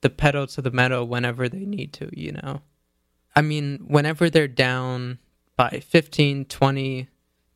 the 0.00 0.10
pedal 0.10 0.48
to 0.48 0.60
the 0.60 0.72
metal 0.72 1.06
whenever 1.06 1.48
they 1.48 1.64
need 1.64 1.92
to, 1.94 2.10
you 2.12 2.32
know? 2.32 2.62
I 3.36 3.42
mean, 3.42 3.84
whenever 3.86 4.28
they're 4.28 4.48
down 4.48 5.20
by 5.56 5.80
15, 5.86 6.46
20, 6.46 7.08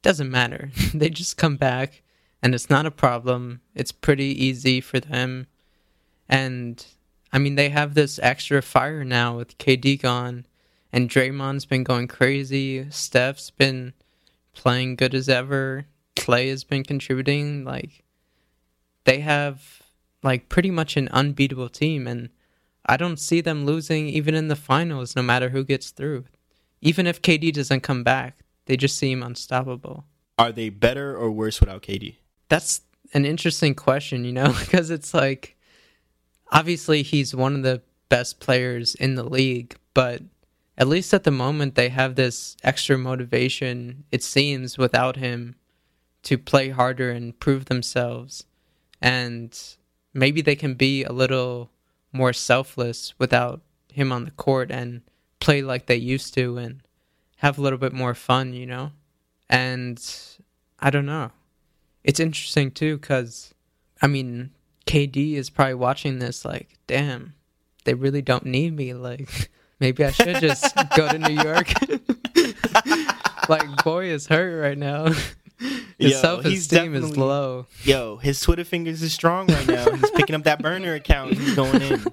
doesn't 0.02 0.30
matter. 0.30 0.70
they 0.94 1.10
just 1.10 1.36
come 1.36 1.56
back 1.56 2.02
and 2.40 2.54
it's 2.54 2.70
not 2.70 2.86
a 2.86 2.92
problem. 2.92 3.60
It's 3.74 3.90
pretty 3.90 4.26
easy 4.44 4.80
for 4.80 5.00
them. 5.00 5.48
And 6.28 6.86
I 7.36 7.38
mean, 7.38 7.56
they 7.56 7.68
have 7.68 7.92
this 7.92 8.18
extra 8.22 8.62
fire 8.62 9.04
now 9.04 9.36
with 9.36 9.58
KD 9.58 10.00
gone 10.00 10.46
and 10.90 11.10
Draymond's 11.10 11.66
been 11.66 11.84
going 11.84 12.08
crazy. 12.08 12.90
Steph's 12.90 13.50
been 13.50 13.92
playing 14.54 14.96
good 14.96 15.14
as 15.14 15.28
ever. 15.28 15.84
Clay 16.16 16.48
has 16.48 16.64
been 16.64 16.82
contributing 16.82 17.62
like 17.62 18.02
they 19.04 19.20
have 19.20 19.82
like 20.22 20.48
pretty 20.48 20.70
much 20.70 20.96
an 20.96 21.08
unbeatable 21.08 21.68
team 21.68 22.06
and 22.06 22.30
I 22.86 22.96
don't 22.96 23.20
see 23.20 23.42
them 23.42 23.66
losing 23.66 24.08
even 24.08 24.34
in 24.34 24.48
the 24.48 24.56
finals 24.56 25.14
no 25.14 25.20
matter 25.20 25.50
who 25.50 25.62
gets 25.62 25.90
through. 25.90 26.24
Even 26.80 27.06
if 27.06 27.20
KD 27.20 27.52
doesn't 27.52 27.82
come 27.82 28.02
back, 28.02 28.38
they 28.64 28.78
just 28.78 28.96
seem 28.96 29.22
unstoppable. 29.22 30.06
Are 30.38 30.52
they 30.52 30.70
better 30.70 31.14
or 31.14 31.30
worse 31.30 31.60
without 31.60 31.82
KD? 31.82 32.16
That's 32.48 32.80
an 33.12 33.26
interesting 33.26 33.74
question, 33.74 34.24
you 34.24 34.32
know, 34.32 34.54
because 34.58 34.88
it's 34.88 35.12
like 35.12 35.55
obviously 36.50 37.02
he's 37.02 37.34
one 37.34 37.54
of 37.54 37.62
the 37.62 37.82
best 38.08 38.40
players 38.40 38.94
in 38.94 39.14
the 39.14 39.24
league, 39.24 39.76
but 39.94 40.22
at 40.78 40.88
least 40.88 41.14
at 41.14 41.24
the 41.24 41.30
moment 41.30 41.74
they 41.74 41.88
have 41.88 42.14
this 42.14 42.56
extra 42.62 42.98
motivation, 42.98 44.04
it 44.12 44.22
seems, 44.22 44.78
without 44.78 45.16
him 45.16 45.56
to 46.22 46.36
play 46.36 46.70
harder 46.70 47.10
and 47.10 47.38
prove 47.38 47.66
themselves. 47.66 48.44
And 49.00 49.58
maybe 50.12 50.40
they 50.42 50.56
can 50.56 50.74
be 50.74 51.04
a 51.04 51.12
little 51.12 51.70
more 52.12 52.32
selfless 52.32 53.14
without 53.18 53.60
him 53.92 54.12
on 54.12 54.24
the 54.24 54.30
court 54.32 54.70
and 54.70 55.02
play 55.40 55.62
like 55.62 55.86
they 55.86 55.96
used 55.96 56.34
to 56.34 56.58
and 56.58 56.80
have 57.36 57.58
a 57.58 57.62
little 57.62 57.78
bit 57.78 57.92
more 57.92 58.14
fun, 58.14 58.52
you 58.52 58.66
know? 58.66 58.92
And 59.48 60.02
I 60.80 60.90
don't 60.90 61.06
know. 61.06 61.30
It's 62.04 62.20
interesting 62.20 62.70
too 62.70 62.98
because, 62.98 63.54
I 64.02 64.06
mean, 64.06 64.50
KD 64.86 65.34
is 65.34 65.50
probably 65.50 65.74
watching 65.74 66.18
this 66.18 66.44
like, 66.44 66.78
damn, 66.86 67.34
they 67.84 67.94
really 67.94 68.22
don't 68.22 68.46
need 68.46 68.74
me. 68.74 68.94
Like, 68.94 69.50
maybe 69.80 70.04
I 70.04 70.10
should 70.12 70.36
just 70.36 70.74
go 70.96 71.08
to 71.08 71.18
New 71.18 71.42
York. 71.42 71.68
like, 73.48 73.84
boy 73.84 74.06
is 74.06 74.26
hurt 74.26 74.60
right 74.60 74.78
now. 74.78 75.12
His 75.98 76.12
Yo, 76.12 76.20
self 76.20 76.44
esteem 76.44 76.94
is 76.94 77.16
low. 77.16 77.66
Yo, 77.82 78.18
his 78.18 78.38
Twitter 78.42 78.64
fingers 78.64 79.00
is 79.00 79.14
strong 79.14 79.46
right 79.46 79.66
now. 79.66 79.90
He's 79.90 80.10
picking 80.10 80.34
up 80.34 80.42
that 80.42 80.60
burner 80.60 80.92
account. 80.92 81.30
and 81.30 81.40
He's 81.40 81.54
going 81.54 81.80
in 81.80 82.04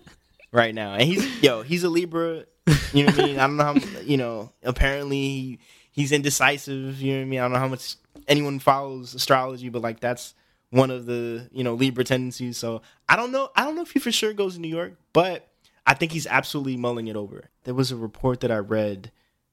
right 0.53 0.73
now, 0.73 0.93
and 0.93 1.01
he's 1.01 1.43
yo, 1.43 1.61
he's 1.63 1.83
a 1.83 1.89
Libra. 1.89 2.45
You 2.93 3.03
know 3.03 3.11
what 3.11 3.19
I 3.19 3.25
mean? 3.25 3.39
I 3.39 3.47
don't 3.47 3.57
know 3.57 3.63
how 3.65 3.99
you 4.03 4.15
know. 4.15 4.53
Apparently, 4.63 5.17
he, 5.17 5.59
he's 5.91 6.13
indecisive. 6.13 7.01
You 7.01 7.11
know 7.11 7.19
what 7.19 7.23
I 7.23 7.25
mean? 7.25 7.39
I 7.39 7.43
don't 7.43 7.51
know 7.51 7.59
how 7.59 7.67
much 7.67 7.97
anyone 8.29 8.59
follows 8.59 9.13
astrology, 9.13 9.67
but 9.67 9.81
like 9.81 9.99
that's 9.99 10.33
one 10.73 10.91
of 10.91 11.05
the 11.05 11.49
you 11.51 11.63
know 11.63 11.73
Libra 11.75 12.03
tendencies. 12.03 12.57
So 12.57 12.81
I 13.07 13.15
don't 13.15 13.31
know. 13.31 13.49
I 13.55 13.63
don't 13.63 13.75
know 13.75 13.81
if 13.83 13.91
he 13.91 13.99
for 13.99 14.11
sure 14.11 14.33
goes 14.33 14.55
to 14.55 14.59
New 14.61 14.67
York, 14.67 14.93
but 15.13 15.47
I 15.85 15.93
think 15.93 16.11
he's 16.11 16.27
absolutely 16.27 16.77
mulling 16.77 17.07
it 17.07 17.15
over. 17.15 17.49
There 17.63 17.73
was 17.73 17.91
a 17.91 17.95
report 17.95 18.39
that 18.41 18.51
I 18.51 18.57
read 18.57 19.11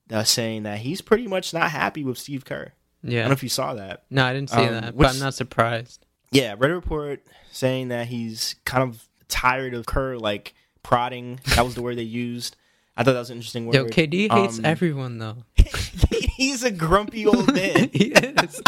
that 0.08 0.26
saying 0.26 0.62
that 0.64 0.78
he's 0.78 1.00
pretty 1.00 1.26
much 1.26 1.52
not 1.54 1.70
happy 1.70 2.02
with 2.04 2.18
Steve 2.18 2.44
Kerr. 2.44 2.72
Yeah, 3.02 3.20
I 3.20 3.22
don't 3.22 3.28
know 3.30 3.32
if 3.34 3.42
you 3.42 3.48
saw 3.48 3.74
that. 3.74 4.04
No, 4.10 4.24
I 4.24 4.32
didn't 4.32 4.50
see 4.50 4.56
Um, 4.56 4.72
that, 4.74 4.96
but 4.96 5.06
I'm 5.14 5.18
not 5.20 5.34
surprised. 5.34 6.04
Yeah, 6.32 6.54
read 6.58 6.70
a 6.70 6.74
report 6.74 7.22
saying 7.50 7.88
that 7.88 8.06
he's 8.08 8.56
kind 8.64 8.82
of 8.82 9.08
tired 9.28 9.74
of 9.74 9.86
Kerr 9.86 10.16
like 10.16 10.54
prodding. 10.82 11.40
That 11.56 11.64
was 11.64 11.74
the 11.74 11.82
word 11.82 11.96
they 11.98 12.02
used. 12.02 12.56
I 12.96 13.02
thought 13.04 13.12
that 13.12 13.18
was 13.20 13.30
an 13.30 13.36
interesting 13.38 13.66
word. 13.66 13.74
Yo, 13.74 13.84
KD 13.86 14.30
hates 14.30 14.58
Um, 14.58 14.64
everyone 14.64 15.18
though. 15.18 15.38
he's 16.36 16.62
a 16.62 16.70
grumpy 16.70 17.26
old 17.26 17.52
man. 17.54 17.88
he 17.92 18.12
is. 18.12 18.60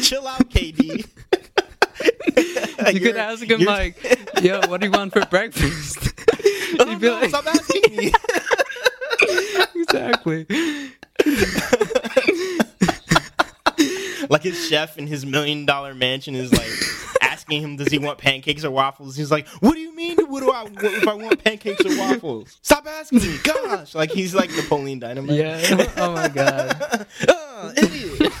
Chill 0.08 0.26
out, 0.26 0.50
KD. 0.50 1.06
You 2.92 3.00
could 3.00 3.16
ask 3.16 3.42
him 3.42 3.60
like, 3.62 3.96
"Yo, 4.40 4.60
what 4.66 4.80
do 4.80 4.86
you 4.86 4.92
want 4.92 5.12
for 5.12 5.24
breakfast?" 5.30 5.98
He'd 6.70 7.00
be 7.00 7.10
like, 7.10 7.28
stop 7.28 7.46
asking 7.46 7.96
me. 7.96 8.12
exactly. 9.74 10.46
like 14.30 14.42
his 14.42 14.68
chef 14.68 14.96
in 14.96 15.06
his 15.06 15.26
million 15.26 15.66
dollar 15.66 15.92
mansion 15.94 16.34
is 16.34 16.52
like 16.52 16.70
asking 17.20 17.62
him, 17.62 17.76
does 17.76 17.88
he 17.88 17.98
want 17.98 18.18
pancakes 18.18 18.64
or 18.64 18.70
waffles? 18.70 19.16
He's 19.16 19.30
like, 19.30 19.46
what 19.60 19.74
do 19.74 19.80
you 19.80 19.94
mean? 19.94 20.16
What 20.26 20.40
do 20.40 20.50
I 20.52 20.62
what 20.64 20.84
if 20.84 21.08
I 21.08 21.14
want 21.14 21.42
pancakes 21.42 21.84
or 21.84 21.98
waffles? 21.98 22.58
Stop 22.62 22.86
asking 22.86 23.20
me. 23.20 23.38
Gosh, 23.42 23.94
like 23.94 24.10
he's 24.10 24.34
like 24.34 24.54
Napoleon 24.54 24.98
Dynamite. 24.98 25.36
Yeah. 25.36 25.92
Oh 25.96 26.12
my 26.12 26.28
god. 26.28 27.06
oh, 27.28 27.72
idiot. 27.76 28.32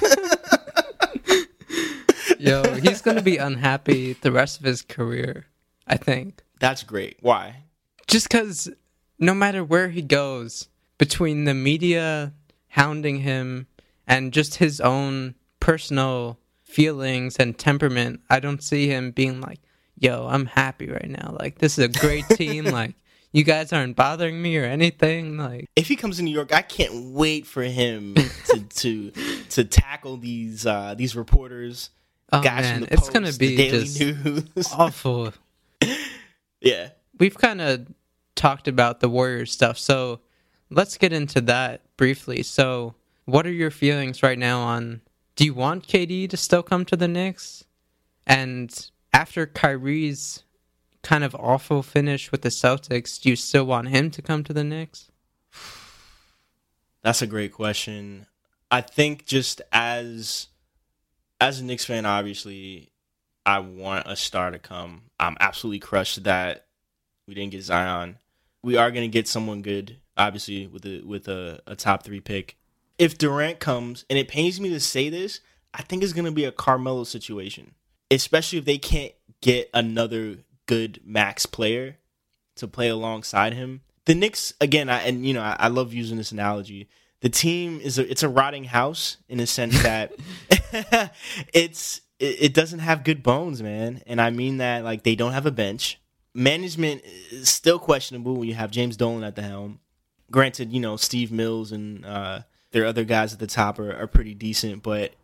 He's 2.82 3.02
gonna 3.02 3.22
be 3.22 3.36
unhappy 3.36 4.14
the 4.14 4.32
rest 4.32 4.58
of 4.58 4.64
his 4.64 4.82
career. 4.82 5.46
I 5.86 5.96
think. 5.96 6.42
That's 6.60 6.82
great. 6.82 7.16
Why? 7.20 7.64
Just 8.06 8.28
because 8.28 8.70
no 9.18 9.34
matter 9.34 9.64
where 9.64 9.88
he 9.88 10.02
goes, 10.02 10.68
between 10.98 11.44
the 11.44 11.54
media 11.54 12.32
hounding 12.68 13.20
him 13.20 13.66
and 14.06 14.32
just 14.32 14.56
his 14.56 14.80
own 14.80 15.34
personal 15.60 16.38
feelings 16.62 17.36
and 17.36 17.56
temperament, 17.56 18.20
I 18.28 18.40
don't 18.40 18.62
see 18.62 18.88
him 18.88 19.12
being 19.12 19.40
like, 19.40 19.60
yo, 19.98 20.26
I'm 20.26 20.46
happy 20.46 20.88
right 20.90 21.08
now. 21.08 21.36
Like, 21.38 21.58
this 21.58 21.78
is 21.78 21.84
a 21.84 22.00
great 22.00 22.28
team. 22.30 22.66
like, 22.66 22.94
you 23.32 23.44
guys 23.44 23.72
aren't 23.72 23.96
bothering 23.96 24.40
me 24.40 24.56
or 24.58 24.64
anything. 24.64 25.36
Like, 25.36 25.66
if 25.76 25.88
he 25.88 25.96
comes 25.96 26.16
to 26.16 26.22
New 26.22 26.32
York, 26.32 26.52
I 26.52 26.62
can't 26.62 27.12
wait 27.12 27.46
for 27.46 27.62
him 27.62 28.14
to 28.14 28.60
to 28.60 29.10
to 29.50 29.64
tackle 29.64 30.16
these 30.16 30.66
uh 30.66 30.94
these 30.96 31.14
reporters. 31.14 31.90
Oh 32.32 32.42
man, 32.42 32.86
it's 32.90 33.08
gonna 33.08 33.32
be 33.32 33.56
just 33.70 34.00
News. 34.00 34.72
awful. 34.72 35.32
yeah, 36.60 36.90
We've 37.18 37.36
kind 37.36 37.60
of 37.60 37.86
talked 38.36 38.68
about 38.68 39.00
the 39.00 39.08
Warriors 39.08 39.52
stuff, 39.52 39.78
so 39.78 40.20
let's 40.70 40.96
get 40.96 41.12
into 41.12 41.40
that 41.42 41.82
briefly. 41.96 42.42
So, 42.42 42.94
what 43.24 43.46
are 43.46 43.52
your 43.52 43.70
feelings 43.70 44.22
right 44.22 44.38
now 44.38 44.60
on? 44.60 45.00
Do 45.36 45.44
you 45.44 45.54
want 45.54 45.86
KD 45.86 46.28
to 46.30 46.36
still 46.36 46.62
come 46.62 46.84
to 46.86 46.96
the 46.96 47.08
Knicks? 47.08 47.64
And 48.26 48.90
after 49.12 49.46
Kyrie's 49.46 50.44
kind 51.02 51.24
of 51.24 51.34
awful 51.36 51.82
finish 51.82 52.30
with 52.30 52.42
the 52.42 52.48
Celtics, 52.48 53.20
do 53.20 53.30
you 53.30 53.36
still 53.36 53.64
want 53.64 53.88
him 53.88 54.10
to 54.10 54.22
come 54.22 54.44
to 54.44 54.52
the 54.52 54.64
Knicks? 54.64 55.10
that's 57.02 57.22
a 57.22 57.26
great 57.26 57.52
question. 57.52 58.26
I 58.70 58.80
think 58.80 59.26
just 59.26 59.62
as 59.72 60.48
as 61.40 61.60
a 61.60 61.64
Knicks 61.64 61.84
fan, 61.84 62.06
obviously, 62.06 62.90
I 63.46 63.60
want 63.60 64.06
a 64.06 64.16
star 64.16 64.50
to 64.50 64.58
come. 64.58 65.02
I'm 65.18 65.36
absolutely 65.40 65.78
crushed 65.80 66.24
that 66.24 66.66
we 67.26 67.34
didn't 67.34 67.52
get 67.52 67.62
Zion. 67.62 68.18
We 68.62 68.76
are 68.76 68.90
going 68.90 69.08
to 69.08 69.12
get 69.12 69.28
someone 69.28 69.62
good, 69.62 69.98
obviously, 70.16 70.66
with 70.66 70.84
a 70.84 71.02
with 71.02 71.28
a, 71.28 71.60
a 71.66 71.76
top 71.76 72.02
three 72.02 72.20
pick. 72.20 72.56
If 72.98 73.16
Durant 73.16 73.60
comes, 73.60 74.04
and 74.10 74.18
it 74.18 74.28
pains 74.28 74.60
me 74.60 74.70
to 74.70 74.80
say 74.80 75.08
this, 75.08 75.40
I 75.72 75.82
think 75.82 76.02
it's 76.02 76.12
going 76.12 76.24
to 76.24 76.32
be 76.32 76.44
a 76.44 76.52
Carmelo 76.52 77.04
situation, 77.04 77.74
especially 78.10 78.58
if 78.58 78.64
they 78.64 78.78
can't 78.78 79.12
get 79.40 79.70
another 79.72 80.38
good 80.66 81.00
max 81.04 81.46
player 81.46 81.96
to 82.56 82.66
play 82.66 82.88
alongside 82.88 83.54
him. 83.54 83.82
The 84.06 84.14
Knicks, 84.14 84.52
again, 84.60 84.90
I, 84.90 85.02
and 85.02 85.24
you 85.24 85.34
know, 85.34 85.42
I, 85.42 85.56
I 85.58 85.68
love 85.68 85.94
using 85.94 86.16
this 86.16 86.32
analogy. 86.32 86.88
The 87.20 87.28
team 87.28 87.80
is 87.80 87.98
a, 87.98 88.08
it's 88.08 88.22
a 88.22 88.28
rotting 88.28 88.64
house 88.64 89.16
in 89.28 89.40
a 89.40 89.46
sense 89.46 89.82
that 89.82 90.12
it's 91.52 92.00
it, 92.18 92.42
it 92.42 92.54
doesn't 92.54 92.80
have 92.80 93.04
good 93.04 93.22
bones, 93.22 93.62
man. 93.62 94.02
And 94.06 94.20
I 94.20 94.30
mean 94.30 94.58
that 94.58 94.84
like 94.84 95.02
they 95.02 95.14
don't 95.14 95.32
have 95.32 95.46
a 95.46 95.50
bench. 95.50 96.00
Management 96.34 97.02
is 97.30 97.48
still 97.48 97.78
questionable 97.78 98.36
when 98.36 98.48
you 98.48 98.54
have 98.54 98.70
James 98.70 98.96
Dolan 98.96 99.24
at 99.24 99.34
the 99.34 99.42
helm. 99.42 99.80
Granted, 100.30 100.72
you 100.72 100.80
know 100.80 100.96
Steve 100.96 101.32
Mills 101.32 101.72
and 101.72 102.04
uh, 102.04 102.40
their 102.70 102.84
other 102.84 103.04
guys 103.04 103.32
at 103.32 103.38
the 103.38 103.46
top 103.46 103.78
are, 103.78 103.94
are 103.94 104.06
pretty 104.06 104.34
decent, 104.34 104.82
but 104.82 105.14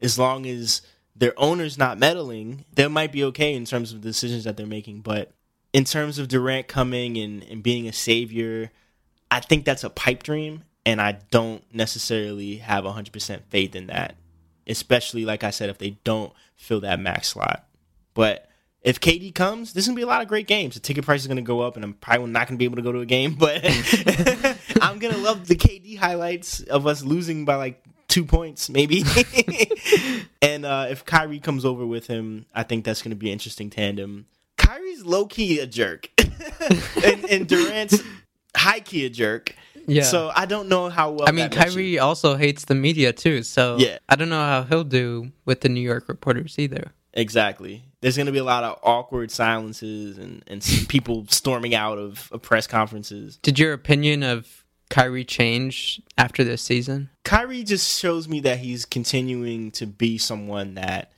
as 0.00 0.18
long 0.18 0.46
as 0.46 0.82
their 1.14 1.32
owner's 1.36 1.78
not 1.78 1.98
meddling, 1.98 2.64
they 2.72 2.86
might 2.88 3.12
be 3.12 3.24
okay 3.24 3.54
in 3.54 3.64
terms 3.64 3.92
of 3.92 4.02
the 4.02 4.08
decisions 4.08 4.44
that 4.44 4.56
they're 4.56 4.66
making. 4.66 5.00
But 5.00 5.32
in 5.72 5.84
terms 5.84 6.18
of 6.18 6.28
Durant 6.28 6.68
coming 6.68 7.16
and, 7.16 7.42
and 7.44 7.62
being 7.62 7.88
a 7.88 7.92
savior, 7.92 8.70
I 9.30 9.40
think 9.40 9.64
that's 9.64 9.84
a 9.84 9.90
pipe 9.90 10.22
dream, 10.22 10.64
and 10.88 11.02
I 11.02 11.18
don't 11.30 11.62
necessarily 11.70 12.56
have 12.56 12.84
100% 12.84 13.42
faith 13.50 13.76
in 13.76 13.88
that. 13.88 14.14
Especially, 14.66 15.26
like 15.26 15.44
I 15.44 15.50
said, 15.50 15.68
if 15.68 15.76
they 15.76 15.98
don't 16.02 16.32
fill 16.56 16.80
that 16.80 16.98
max 16.98 17.28
slot. 17.28 17.68
But 18.14 18.48
if 18.80 18.98
KD 18.98 19.34
comes, 19.34 19.74
there's 19.74 19.86
gonna 19.86 19.96
be 19.96 20.02
a 20.02 20.06
lot 20.06 20.22
of 20.22 20.28
great 20.28 20.46
games. 20.46 20.76
The 20.76 20.80
ticket 20.80 21.04
price 21.04 21.20
is 21.20 21.26
gonna 21.26 21.42
go 21.42 21.60
up, 21.60 21.76
and 21.76 21.84
I'm 21.84 21.92
probably 21.92 22.30
not 22.30 22.48
gonna 22.48 22.56
be 22.56 22.64
able 22.64 22.76
to 22.76 22.82
go 22.82 22.92
to 22.92 23.00
a 23.00 23.06
game. 23.06 23.34
But 23.34 23.60
I'm 24.80 24.98
gonna 24.98 25.18
love 25.18 25.46
the 25.46 25.56
KD 25.56 25.98
highlights 25.98 26.60
of 26.60 26.86
us 26.86 27.02
losing 27.02 27.44
by 27.44 27.56
like 27.56 27.84
two 28.08 28.24
points, 28.24 28.70
maybe. 28.70 29.04
and 30.42 30.64
uh, 30.64 30.86
if 30.88 31.04
Kyrie 31.04 31.38
comes 31.38 31.66
over 31.66 31.86
with 31.86 32.06
him, 32.06 32.46
I 32.54 32.62
think 32.62 32.86
that's 32.86 33.02
gonna 33.02 33.14
be 33.14 33.26
an 33.26 33.34
interesting 33.34 33.68
tandem. 33.68 34.24
Kyrie's 34.56 35.04
low 35.04 35.26
key 35.26 35.58
a 35.58 35.66
jerk, 35.66 36.08
and, 37.04 37.24
and 37.26 37.46
Durant's 37.46 38.02
high 38.56 38.80
key 38.80 39.04
a 39.04 39.10
jerk. 39.10 39.54
Yeah. 39.88 40.02
So 40.04 40.30
I 40.34 40.46
don't 40.46 40.68
know 40.68 40.88
how 40.88 41.10
well. 41.12 41.28
I 41.28 41.32
mean. 41.32 41.50
Kyrie 41.50 41.98
also 41.98 42.36
hates 42.36 42.64
the 42.66 42.74
media 42.74 43.12
too, 43.12 43.42
so 43.42 43.76
Yeah. 43.78 43.98
I 44.08 44.16
don't 44.16 44.28
know 44.28 44.36
how 44.40 44.62
he'll 44.62 44.84
do 44.84 45.32
with 45.44 45.62
the 45.62 45.68
New 45.68 45.80
York 45.80 46.08
reporters 46.08 46.58
either. 46.58 46.92
Exactly. 47.14 47.84
There's 48.00 48.16
going 48.16 48.26
to 48.26 48.32
be 48.32 48.38
a 48.38 48.44
lot 48.44 48.62
of 48.64 48.78
awkward 48.82 49.30
silences 49.30 50.18
and, 50.18 50.44
and 50.46 50.62
people 50.88 51.26
storming 51.28 51.74
out 51.74 51.98
of, 51.98 52.28
of 52.30 52.42
press 52.42 52.66
conferences. 52.66 53.38
Did 53.42 53.58
your 53.58 53.72
opinion 53.72 54.22
of 54.22 54.64
Kyrie 54.88 55.24
change 55.24 56.00
after 56.16 56.44
this 56.44 56.62
season? 56.62 57.10
Kyrie 57.24 57.64
just 57.64 57.98
shows 57.98 58.28
me 58.28 58.40
that 58.40 58.58
he's 58.58 58.84
continuing 58.84 59.70
to 59.72 59.86
be 59.86 60.16
someone 60.16 60.74
that 60.74 61.12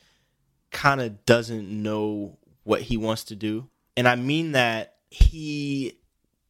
kind 0.70 1.00
of 1.00 1.24
doesn't 1.26 1.68
know 1.68 2.38
what 2.64 2.82
he 2.82 2.96
wants 2.96 3.24
to 3.24 3.36
do. 3.36 3.68
And 3.96 4.08
I 4.08 4.14
mean 4.16 4.52
that 4.52 4.94
he 5.10 5.98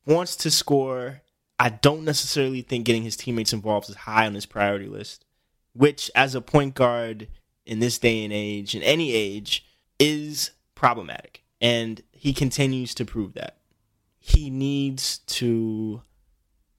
wants 0.07 0.37
to 0.37 0.51
score. 0.51 1.23
I 1.61 1.69
don't 1.69 2.05
necessarily 2.05 2.63
think 2.63 2.87
getting 2.87 3.05
his 3.05 3.17
teammates 3.17 3.53
involved 3.53 3.91
is 3.91 3.97
high 3.97 4.27
on 4.27 4.35
his 4.35 4.47
priority 4.47 4.89
list, 4.89 5.27
which, 5.75 6.11
as 6.15 6.35
a 6.35 6.41
point 6.41 6.75
guard 6.75 7.29
in 7.67 7.81
this 7.81 7.99
day 7.99 8.25
and 8.25 8.33
age, 8.33 8.75
in 8.75 8.83
any 8.83 9.13
age, 9.13 9.67
is 9.99 10.53
problematic. 10.75 11.45
And 11.61 12.03
he 12.13 12.33
continues 12.33 12.95
to 12.95 13.05
prove 13.05 13.35
that. 13.35 13.59
he 14.21 14.51
needs 14.51 15.19
to 15.19 16.03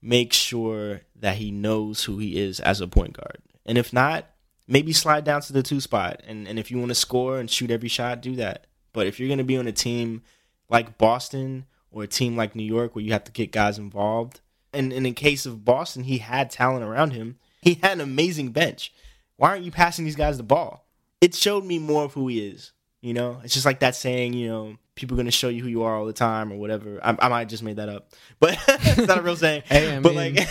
make 0.00 0.32
sure 0.32 1.02
that 1.16 1.36
he 1.36 1.50
knows 1.50 2.04
who 2.04 2.18
he 2.18 2.40
is 2.40 2.60
as 2.60 2.80
a 2.80 2.88
point 2.88 3.14
guard. 3.14 3.38
And 3.66 3.76
if 3.76 3.92
not, 3.92 4.26
maybe 4.66 4.92
slide 4.92 5.24
down 5.24 5.42
to 5.42 5.52
the 5.52 5.62
two 5.62 5.80
spot. 5.80 6.22
And 6.26 6.48
and 6.48 6.58
if 6.58 6.70
you 6.70 6.78
want 6.78 6.90
to 6.90 6.94
score 6.94 7.38
and 7.38 7.50
shoot 7.50 7.70
every 7.70 7.88
shot, 7.88 8.22
do 8.22 8.36
that. 8.36 8.66
But 8.92 9.06
if 9.06 9.18
you're 9.18 9.28
going 9.28 9.38
to 9.38 9.44
be 9.44 9.56
on 9.56 9.66
a 9.66 9.72
team 9.72 10.22
like 10.68 10.98
Boston 10.98 11.66
or 11.90 12.04
a 12.04 12.08
team 12.08 12.36
like 12.36 12.56
New 12.56 12.64
York 12.64 12.94
where 12.94 13.04
you 13.04 13.12
have 13.12 13.24
to 13.24 13.32
get 13.32 13.52
guys 13.52 13.78
involved, 13.78 14.40
and, 14.72 14.92
in 14.92 15.14
case 15.14 15.46
of 15.46 15.64
Boston, 15.64 16.04
he 16.04 16.18
had 16.18 16.50
talent 16.50 16.84
around 16.84 17.12
him. 17.12 17.38
He 17.60 17.74
had 17.82 17.92
an 17.92 18.00
amazing 18.00 18.50
bench. 18.52 18.92
Why 19.36 19.50
aren't 19.50 19.64
you 19.64 19.70
passing 19.70 20.04
these 20.04 20.16
guys 20.16 20.36
the 20.36 20.42
ball? 20.42 20.86
It 21.20 21.34
showed 21.34 21.64
me 21.64 21.78
more 21.78 22.04
of 22.04 22.14
who 22.14 22.28
he 22.28 22.46
is. 22.46 22.72
You 23.00 23.14
know, 23.14 23.40
it's 23.42 23.54
just 23.54 23.66
like 23.66 23.80
that 23.80 23.96
saying, 23.96 24.34
you 24.34 24.48
know, 24.48 24.76
people 24.94 25.16
are 25.16 25.18
going 25.18 25.26
to 25.26 25.32
show 25.32 25.48
you 25.48 25.62
who 25.62 25.68
you 25.68 25.82
are 25.82 25.96
all 25.96 26.06
the 26.06 26.12
time 26.12 26.52
or 26.52 26.56
whatever. 26.56 27.00
I, 27.02 27.16
I 27.18 27.28
might 27.28 27.48
just 27.48 27.62
made 27.62 27.76
that 27.76 27.88
up, 27.88 28.10
but 28.38 28.56
it's 28.68 29.08
not 29.08 29.18
a 29.18 29.22
real 29.22 29.34
saying. 29.36 29.62
Hey, 29.66 29.96
I 29.96 30.00
but 30.00 30.14
mean, 30.14 30.36
like, 30.36 30.48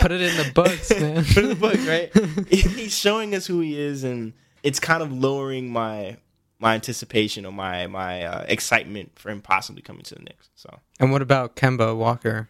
put 0.00 0.10
it 0.10 0.20
in 0.20 0.36
the 0.36 0.50
books, 0.54 0.90
man. 0.90 1.24
put 1.24 1.36
it 1.36 1.44
in 1.44 1.48
the 1.50 1.54
book, 1.54 1.78
right? 1.86 2.48
He's 2.48 2.96
showing 2.96 3.34
us 3.36 3.46
who 3.46 3.60
he 3.60 3.78
is, 3.78 4.02
and 4.02 4.32
it's 4.64 4.80
kind 4.80 5.02
of 5.02 5.12
lowering 5.12 5.72
my 5.72 6.16
my 6.58 6.74
anticipation 6.74 7.46
or 7.46 7.52
my 7.52 7.86
my 7.86 8.24
uh, 8.24 8.44
excitement 8.48 9.12
for 9.18 9.30
him 9.30 9.40
possibly 9.40 9.82
coming 9.82 10.02
to 10.02 10.14
the 10.16 10.22
Knicks. 10.22 10.50
So 10.56 10.80
And 10.98 11.12
what 11.12 11.22
about 11.22 11.54
Kemba 11.54 11.96
Walker? 11.96 12.48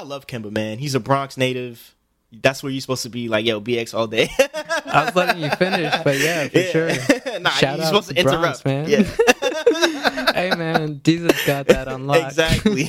I 0.00 0.02
love 0.02 0.26
Kemba, 0.26 0.50
man. 0.50 0.78
He's 0.78 0.94
a 0.94 1.00
Bronx 1.00 1.36
native. 1.36 1.94
That's 2.32 2.62
where 2.62 2.72
you're 2.72 2.80
supposed 2.80 3.02
to 3.02 3.10
be, 3.10 3.28
like 3.28 3.44
yo, 3.44 3.60
BX 3.60 3.92
all 3.92 4.06
day. 4.06 4.30
I 4.38 5.04
was 5.04 5.14
letting 5.14 5.42
you 5.42 5.50
finish, 5.50 5.92
but 6.02 6.18
yeah, 6.18 6.48
for 6.48 6.62
sure. 6.62 6.88
nah, 7.40 7.50
Shout 7.50 7.76
you're 7.76 7.84
out 7.84 7.88
supposed 7.88 8.08
to 8.08 8.22
Bronx, 8.22 8.64
interrupt, 8.64 8.64
man. 8.64 8.88
Yeah. 8.88 9.02
hey 10.32 10.56
man, 10.56 11.02
Jesus 11.04 11.46
got 11.46 11.66
that 11.66 11.86
unlocked. 11.86 12.28
Exactly. 12.28 12.88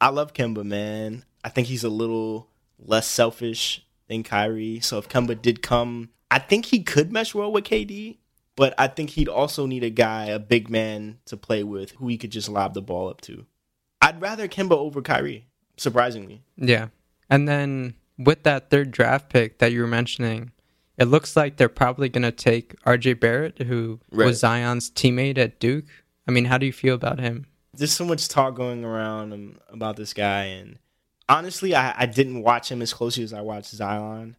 I 0.00 0.08
love 0.08 0.32
Kemba, 0.32 0.64
man. 0.64 1.26
I 1.44 1.50
think 1.50 1.68
he's 1.68 1.84
a 1.84 1.90
little 1.90 2.48
less 2.78 3.06
selfish 3.06 3.84
than 4.08 4.22
Kyrie. 4.22 4.80
So 4.80 4.96
if 4.96 5.10
Kemba 5.10 5.42
did 5.42 5.60
come, 5.60 6.08
I 6.30 6.38
think 6.38 6.64
he 6.64 6.82
could 6.82 7.12
mesh 7.12 7.34
well 7.34 7.52
with 7.52 7.64
KD. 7.64 8.16
But 8.56 8.74
I 8.78 8.88
think 8.88 9.10
he'd 9.10 9.28
also 9.28 9.66
need 9.66 9.84
a 9.84 9.90
guy, 9.90 10.26
a 10.26 10.38
big 10.38 10.70
man 10.70 11.18
to 11.26 11.36
play 11.36 11.64
with 11.64 11.90
who 11.92 12.08
he 12.08 12.16
could 12.16 12.32
just 12.32 12.48
lob 12.48 12.72
the 12.72 12.80
ball 12.80 13.10
up 13.10 13.20
to. 13.22 13.44
I'd 14.10 14.20
rather 14.20 14.48
Kemba 14.48 14.72
over 14.72 15.00
Kyrie, 15.02 15.46
surprisingly. 15.76 16.42
Yeah. 16.56 16.88
And 17.28 17.46
then 17.48 17.94
with 18.18 18.42
that 18.42 18.70
third 18.70 18.90
draft 18.90 19.28
pick 19.30 19.58
that 19.58 19.70
you 19.70 19.80
were 19.80 19.86
mentioning, 19.86 20.50
it 20.98 21.04
looks 21.04 21.36
like 21.36 21.56
they're 21.58 21.68
probably 21.68 22.08
going 22.08 22.24
to 22.24 22.32
take 22.32 22.74
RJ 22.82 23.20
Barrett, 23.20 23.58
who 23.62 24.00
Right. 24.10 24.26
was 24.26 24.40
Zion's 24.40 24.90
teammate 24.90 25.38
at 25.38 25.60
Duke. 25.60 25.84
I 26.26 26.32
mean, 26.32 26.46
how 26.46 26.58
do 26.58 26.66
you 26.66 26.72
feel 26.72 26.96
about 26.96 27.20
him? 27.20 27.46
There's 27.72 27.92
so 27.92 28.04
much 28.04 28.26
talk 28.28 28.56
going 28.56 28.84
around 28.84 29.32
um, 29.32 29.58
about 29.68 29.94
this 29.94 30.12
guy, 30.12 30.46
and 30.46 30.78
honestly, 31.28 31.72
I, 31.72 31.94
I 32.02 32.06
didn't 32.06 32.42
watch 32.42 32.68
him 32.70 32.82
as 32.82 32.92
closely 32.92 33.22
as 33.22 33.32
I 33.32 33.42
watched 33.42 33.70
Zion, 33.70 34.34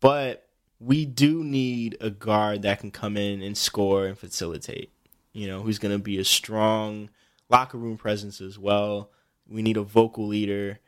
but 0.00 0.48
we 0.80 1.06
do 1.06 1.44
need 1.44 1.96
a 2.00 2.10
guard 2.10 2.62
that 2.62 2.80
can 2.80 2.90
come 2.90 3.16
in 3.16 3.40
and 3.40 3.56
score 3.56 4.06
and 4.06 4.18
facilitate. 4.18 4.90
You 5.32 5.46
know, 5.46 5.62
who's 5.62 5.78
going 5.78 5.94
to 5.96 6.02
be 6.02 6.18
a 6.18 6.24
strong 6.24 7.08
locker 7.48 7.78
room 7.78 7.96
presence 7.96 8.40
as 8.40 8.58
well. 8.58 9.10
We 9.48 9.62
need 9.62 9.76
a 9.76 9.82
vocal 9.82 10.26
leader. 10.26 10.80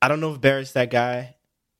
I 0.00 0.08
don't 0.08 0.20
know 0.20 0.32
if 0.32 0.40
Barrett's 0.40 0.72
that 0.72 0.90
guy, 0.90 1.36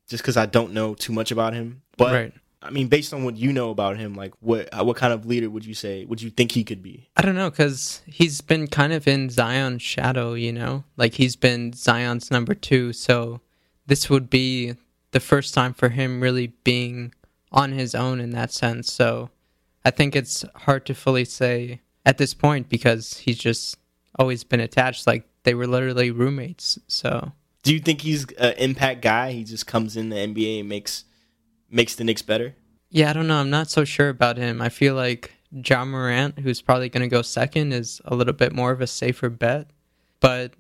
just 0.09 0.23
because 0.23 0.37
I 0.37 0.47
don't 0.47 0.73
know 0.73 0.95
too 0.95 1.13
much 1.13 1.31
about 1.31 1.55
him. 1.55 1.83
But 1.97 2.13
right. 2.13 2.33
I 2.65 2.71
mean, 2.71 2.89
based 2.89 3.13
on 3.13 3.25
what 3.25 3.37
you 3.37 3.53
know 3.53 3.71
about 3.71 3.99
him, 3.99 4.15
like 4.15 4.33
what 4.41 4.69
uh, 4.73 4.83
what 4.85 4.97
kind 4.97 5.13
of 5.13 5.27
leader 5.27 5.51
would 5.51 5.67
you 5.67 5.75
say? 5.75 6.07
Would 6.07 6.23
you 6.23 6.31
think 6.31 6.53
he 6.53 6.65
could 6.65 6.83
be? 6.83 7.11
I 7.17 7.23
don't 7.23 7.35
know 7.35 7.51
because 7.51 8.03
he's 8.07 8.41
been 8.41 8.67
kind 8.69 8.93
of 8.93 9.07
in 9.07 9.29
Zion's 9.29 9.83
shadow, 9.83 10.33
you 10.33 10.53
know? 10.53 10.85
Like 10.97 11.15
he's 11.15 11.37
been 11.37 11.75
Zion's 11.75 12.31
number 12.31 12.55
two. 12.55 12.95
So 12.95 13.43
this 13.87 14.09
would 14.09 14.31
be 14.31 14.75
the 15.11 15.21
first 15.21 15.53
time 15.53 15.75
for 15.75 15.91
him 15.91 16.23
really 16.23 16.49
being 16.65 17.13
on 17.53 17.73
his 17.73 17.95
own 17.95 18.19
in 18.19 18.31
that 18.31 18.51
sense. 18.51 18.91
So 18.91 19.31
I 19.85 19.91
think 19.91 20.17
it's 20.17 20.45
hard 20.57 20.87
to 20.87 20.95
fully 20.95 21.27
say 21.27 21.83
at 22.07 22.17
this 22.17 22.33
point 22.33 22.71
because 22.71 23.19
he's 23.19 23.39
just 23.39 23.77
always 24.19 24.45
been 24.45 24.61
attached. 24.61 25.07
Like 25.07 25.27
they 25.45 25.55
were 25.55 25.67
literally 25.67 26.11
roommates. 26.11 26.79
So 26.89 27.33
Do 27.63 27.73
you 27.75 27.81
think 27.81 28.01
he's 28.03 28.25
an 28.39 28.55
impact 28.59 29.03
guy? 29.03 29.33
He 29.33 29.45
just 29.45 29.67
comes 29.67 29.97
in 29.97 30.09
the 30.11 30.17
NBA 30.17 30.61
and 30.61 30.69
makes 30.69 31.05
makes 31.71 31.95
the 31.95 32.05
Knicks 32.05 32.23
better. 32.23 32.55
yeah, 32.91 33.11
I 33.11 33.13
don't 33.13 33.27
know. 33.27 33.37
I'm 33.39 33.51
not 33.51 33.71
so 33.71 33.85
sure 33.85 34.09
about 34.09 34.37
him. 34.37 34.63
I 34.63 34.69
feel 34.69 34.95
like 34.95 35.33
Ja 35.51 35.85
Morant, 35.85 36.39
who's 36.39 36.61
probably 36.63 36.89
going 36.89 37.03
to 37.03 37.09
go 37.09 37.23
second, 37.23 37.73
is 37.73 38.01
a 38.05 38.15
little 38.15 38.33
bit 38.35 38.53
more 38.53 38.71
of 38.71 38.81
a 38.81 38.87
safer 38.87 39.29
bet. 39.31 39.71
But 40.21 40.53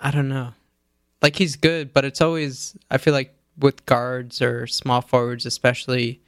I 0.00 0.10
don't 0.10 0.28
know. 0.28 0.52
Like 1.22 1.36
he's 1.36 1.56
good, 1.56 1.92
but 1.92 2.04
it's 2.04 2.20
always 2.20 2.76
I 2.90 2.98
feel 2.98 3.12
like 3.14 3.34
with 3.58 3.86
guards 3.86 4.42
or 4.42 4.66
small 4.66 5.00
forwards 5.00 5.46
especially 5.46 6.20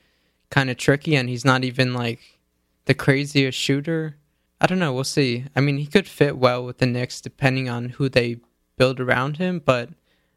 kind 0.50 0.70
of 0.70 0.78
tricky 0.78 1.14
and 1.14 1.28
he's 1.28 1.44
not 1.44 1.62
even 1.62 1.92
like 1.92 2.20
the 2.86 2.94
craziest 2.94 3.58
shooter. 3.58 4.16
I 4.60 4.66
don't 4.66 4.78
know, 4.78 4.92
we'll 4.92 5.04
see. 5.04 5.44
I 5.54 5.60
mean, 5.60 5.78
he 5.78 5.86
could 5.86 6.08
fit 6.08 6.36
well 6.36 6.64
with 6.64 6.78
the 6.78 6.86
Knicks 6.86 7.20
depending 7.20 7.68
on 7.68 7.90
who 7.90 8.08
they 8.08 8.38
build 8.76 9.00
around 9.00 9.36
him, 9.36 9.60
but 9.64 9.90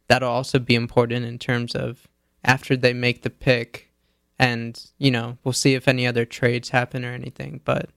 that'll 0.08 0.30
also 0.30 0.60
be 0.60 0.76
important 0.76 1.26
in 1.26 1.40
terms 1.40 1.76
of 1.76 2.08
after 2.44 2.76
they 2.76 2.94
make 2.94 3.22
the 3.22 3.30
pick 3.30 3.90
and, 4.38 4.92
you 4.98 5.12
know, 5.12 5.38
we'll 5.44 5.54
see 5.54 5.76
if 5.76 5.88
any 5.88 6.08
other 6.08 6.26
trades 6.26 6.70
happen 6.70 7.06
or 7.06 7.14
anything, 7.14 7.62
but 7.64 7.90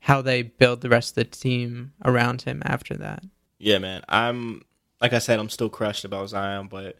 how 0.00 0.20
they 0.22 0.42
build 0.42 0.80
the 0.80 0.88
rest 0.88 1.10
of 1.10 1.14
the 1.16 1.24
team 1.24 1.92
around 2.04 2.42
him 2.42 2.62
after 2.64 2.94
that. 2.96 3.22
Yeah, 3.58 3.78
man. 3.78 4.02
I'm 4.08 4.62
like 5.00 5.12
I 5.12 5.18
said, 5.18 5.38
I'm 5.38 5.48
still 5.48 5.68
crushed 5.68 6.04
about 6.04 6.28
Zion, 6.28 6.68
but 6.68 6.96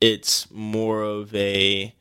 it's 0.00 0.50
more 0.50 1.02
of 1.02 1.34
a 1.34 1.94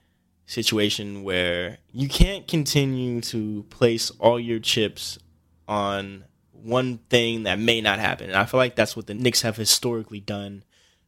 situation 0.46 1.24
where 1.24 1.78
you 1.92 2.10
can't 2.10 2.48
continue 2.48 3.22
to 3.22 3.64
place 3.70 4.12
all 4.20 4.40
your 4.40 4.60
chips 4.60 5.18
on 5.72 6.26
one 6.52 6.98
thing 7.10 7.44
that 7.44 7.58
may 7.58 7.80
not 7.80 7.98
happen. 7.98 8.28
And 8.28 8.38
I 8.38 8.44
feel 8.44 8.58
like 8.58 8.76
that's 8.76 8.94
what 8.94 9.08
the 9.08 9.14
Knicks 9.14 9.42
have 9.44 9.56
historically 9.56 10.20
done. 10.20 10.66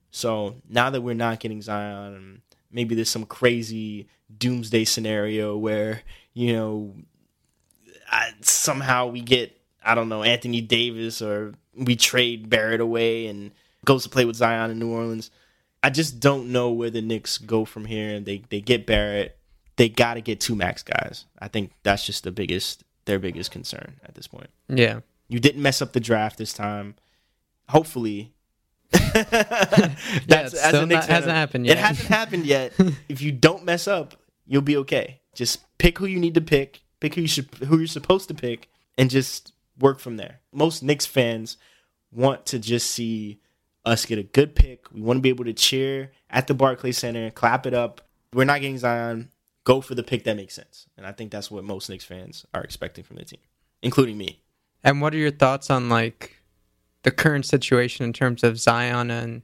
So 0.09 0.55
now 0.69 0.89
that 0.89 1.01
we're 1.01 1.15
not 1.15 1.41
getting 1.41 1.61
Zion, 1.61 2.41
maybe 2.71 2.95
there's 2.95 3.09
some 3.09 3.25
crazy 3.25 4.07
doomsday 4.35 4.85
scenario 4.85 5.57
where, 5.57 6.01
you 6.33 6.53
know, 6.53 6.95
I, 8.09 8.31
somehow 8.39 9.07
we 9.07 9.19
get, 9.19 9.59
I 9.83 9.95
don't 9.95 10.07
know, 10.07 10.23
Anthony 10.23 10.61
Davis 10.61 11.21
or 11.21 11.55
we 11.75 11.97
trade 11.97 12.49
Barrett 12.49 12.79
away 12.79 13.27
and 13.27 13.51
goes 13.83 14.03
to 14.03 14.09
play 14.09 14.23
with 14.23 14.37
Zion 14.37 14.71
in 14.71 14.79
New 14.79 14.93
Orleans. 14.93 15.29
I 15.83 15.89
just 15.89 16.21
don't 16.21 16.53
know 16.53 16.71
where 16.71 16.89
the 16.89 17.01
Knicks 17.01 17.37
go 17.37 17.65
from 17.65 17.83
here. 17.83 18.15
And 18.15 18.25
they, 18.25 18.43
they 18.49 18.61
get 18.61 18.85
Barrett. 18.85 19.37
They 19.75 19.89
got 19.89 20.13
to 20.13 20.21
get 20.21 20.39
two 20.39 20.55
max 20.55 20.83
guys. 20.83 21.25
I 21.37 21.49
think 21.49 21.73
that's 21.83 22.05
just 22.05 22.23
the 22.23 22.31
biggest, 22.31 22.85
their 23.05 23.19
biggest 23.19 23.51
concern 23.51 23.99
at 24.03 24.15
this 24.15 24.27
point. 24.27 24.49
Yeah. 24.69 25.01
You 25.27 25.39
didn't 25.39 25.61
mess 25.61 25.81
up 25.81 25.93
the 25.93 25.99
draft 25.99 26.37
this 26.37 26.53
time. 26.53 26.95
Hopefully. 27.69 28.33
That's 28.91 30.53
it's 30.53 30.67
still 30.67 30.85
not- 30.85 31.05
hasn't 31.05 31.33
happened 31.33 31.65
yet. 31.65 31.77
It 31.77 31.81
hasn't 31.81 32.07
happened 32.07 32.45
yet. 32.45 32.73
if 33.09 33.21
you 33.21 33.31
don't 33.31 33.65
mess 33.65 33.87
up, 33.87 34.15
you'll 34.45 34.61
be 34.61 34.77
okay. 34.77 35.21
Just 35.33 35.65
pick 35.77 35.97
who 35.97 36.05
you 36.05 36.19
need 36.19 36.35
to 36.35 36.41
pick, 36.41 36.83
pick 36.99 37.15
who 37.15 37.21
you 37.21 37.27
should 37.27 37.49
who 37.67 37.77
you're 37.79 37.87
supposed 37.87 38.27
to 38.27 38.33
pick, 38.33 38.69
and 38.97 39.09
just 39.09 39.53
work 39.79 39.99
from 39.99 40.17
there. 40.17 40.41
Most 40.51 40.83
Knicks 40.83 41.05
fans 41.07 41.57
want 42.11 42.45
to 42.47 42.59
just 42.59 42.91
see 42.91 43.39
us 43.85 44.05
get 44.05 44.19
a 44.19 44.23
good 44.23 44.55
pick. 44.55 44.91
We 44.93 45.01
want 45.01 45.17
to 45.17 45.21
be 45.21 45.29
able 45.29 45.45
to 45.45 45.53
cheer 45.53 46.11
at 46.29 46.45
the 46.47 46.53
Barclays 46.53 46.97
Center, 46.99 47.31
clap 47.31 47.65
it 47.65 47.73
up. 47.73 48.01
We're 48.33 48.45
not 48.45 48.61
getting 48.61 48.77
Zion. 48.77 49.29
Go 49.65 49.81
for 49.81 49.95
the 49.95 50.03
pick 50.03 50.23
that 50.25 50.35
makes 50.35 50.53
sense. 50.53 50.87
And 50.97 51.05
I 51.05 51.11
think 51.11 51.31
that's 51.31 51.49
what 51.49 51.63
most 51.63 51.89
Knicks 51.89 52.03
fans 52.03 52.45
are 52.53 52.63
expecting 52.63 53.03
from 53.03 53.17
the 53.17 53.25
team, 53.25 53.39
including 53.81 54.17
me. 54.17 54.41
And 54.83 55.01
what 55.01 55.13
are 55.13 55.17
your 55.17 55.31
thoughts 55.31 55.69
on 55.69 55.89
like 55.89 56.41
the 57.03 57.11
current 57.11 57.45
situation 57.45 58.05
in 58.05 58.13
terms 58.13 58.43
of 58.43 58.59
Zion 58.59 59.09
and 59.09 59.43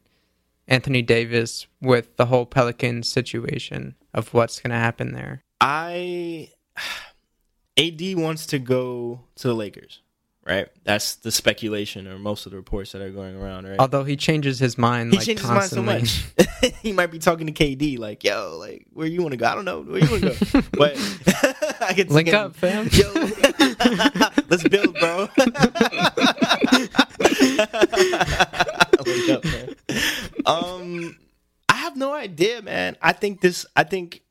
Anthony 0.68 1.02
Davis 1.02 1.68
with 1.82 2.16
the 2.18 2.26
whole 2.26 2.46
Pelicans 2.46 3.08
situation 3.08 3.96
of 4.14 4.34
what's 4.34 4.60
going 4.60 4.72
to 4.72 4.78
happen 4.78 5.14
there? 5.14 5.42
I 5.62 6.50
AD 7.78 8.02
wants 8.16 8.46
to 8.48 8.60
go 8.60 9.22
to 9.36 9.48
the 9.48 9.56
Lakers, 9.56 10.02
right? 10.50 10.68
That's 10.84 11.16
the 11.16 11.32
speculation 11.32 12.08
or 12.08 12.18
most 12.18 12.46
of 12.46 12.52
the 12.52 12.58
reports 12.58 12.92
that 12.94 13.02
are 13.02 13.12
going 13.12 13.36
around, 13.36 13.68
right? 13.68 13.80
Although 13.80 14.04
he 14.04 14.18
changes 14.18 14.58
his 14.58 14.78
mind 14.78 15.12
he 15.12 15.18
like 15.18 15.28
changes 15.28 15.46
constantly. 15.46 16.00
his 16.00 16.26
mind 16.36 16.46
so 16.58 16.62
much. 16.62 16.74
he 16.82 16.92
might 16.92 17.12
be 17.12 17.20
talking 17.20 17.48
to 17.48 17.54
KD 17.54 18.00
like, 18.00 18.24
"Yo, 18.24 18.58
like, 18.60 18.88
where 18.92 19.08
you 19.08 19.22
want 19.22 19.34
to 19.34 19.38
go? 19.38 19.46
I 19.46 19.56
don't 19.56 19.66
know. 19.66 19.82
Where 19.82 20.00
you 20.04 20.10
want 20.10 20.24
to 20.24 20.30
go?" 20.30 20.62
but 20.78 20.98
I 21.82 21.94
can 21.94 22.08
Link 22.08 22.34
up, 22.34 22.56
fam. 22.56 22.90
Yo, 22.92 23.14
let's 24.50 24.68
build, 24.68 25.00
bro. 25.00 25.30
Link 29.06 29.30
up, 29.30 29.46
man. 29.46 29.76
Um, 30.46 31.18
I 31.70 31.76
have 31.76 31.96
no 31.96 32.14
idea, 32.14 32.62
man. 32.64 32.98
I 33.02 33.14
think 33.14 33.42
this. 33.42 33.66
I 33.76 33.84
think. 33.84 34.24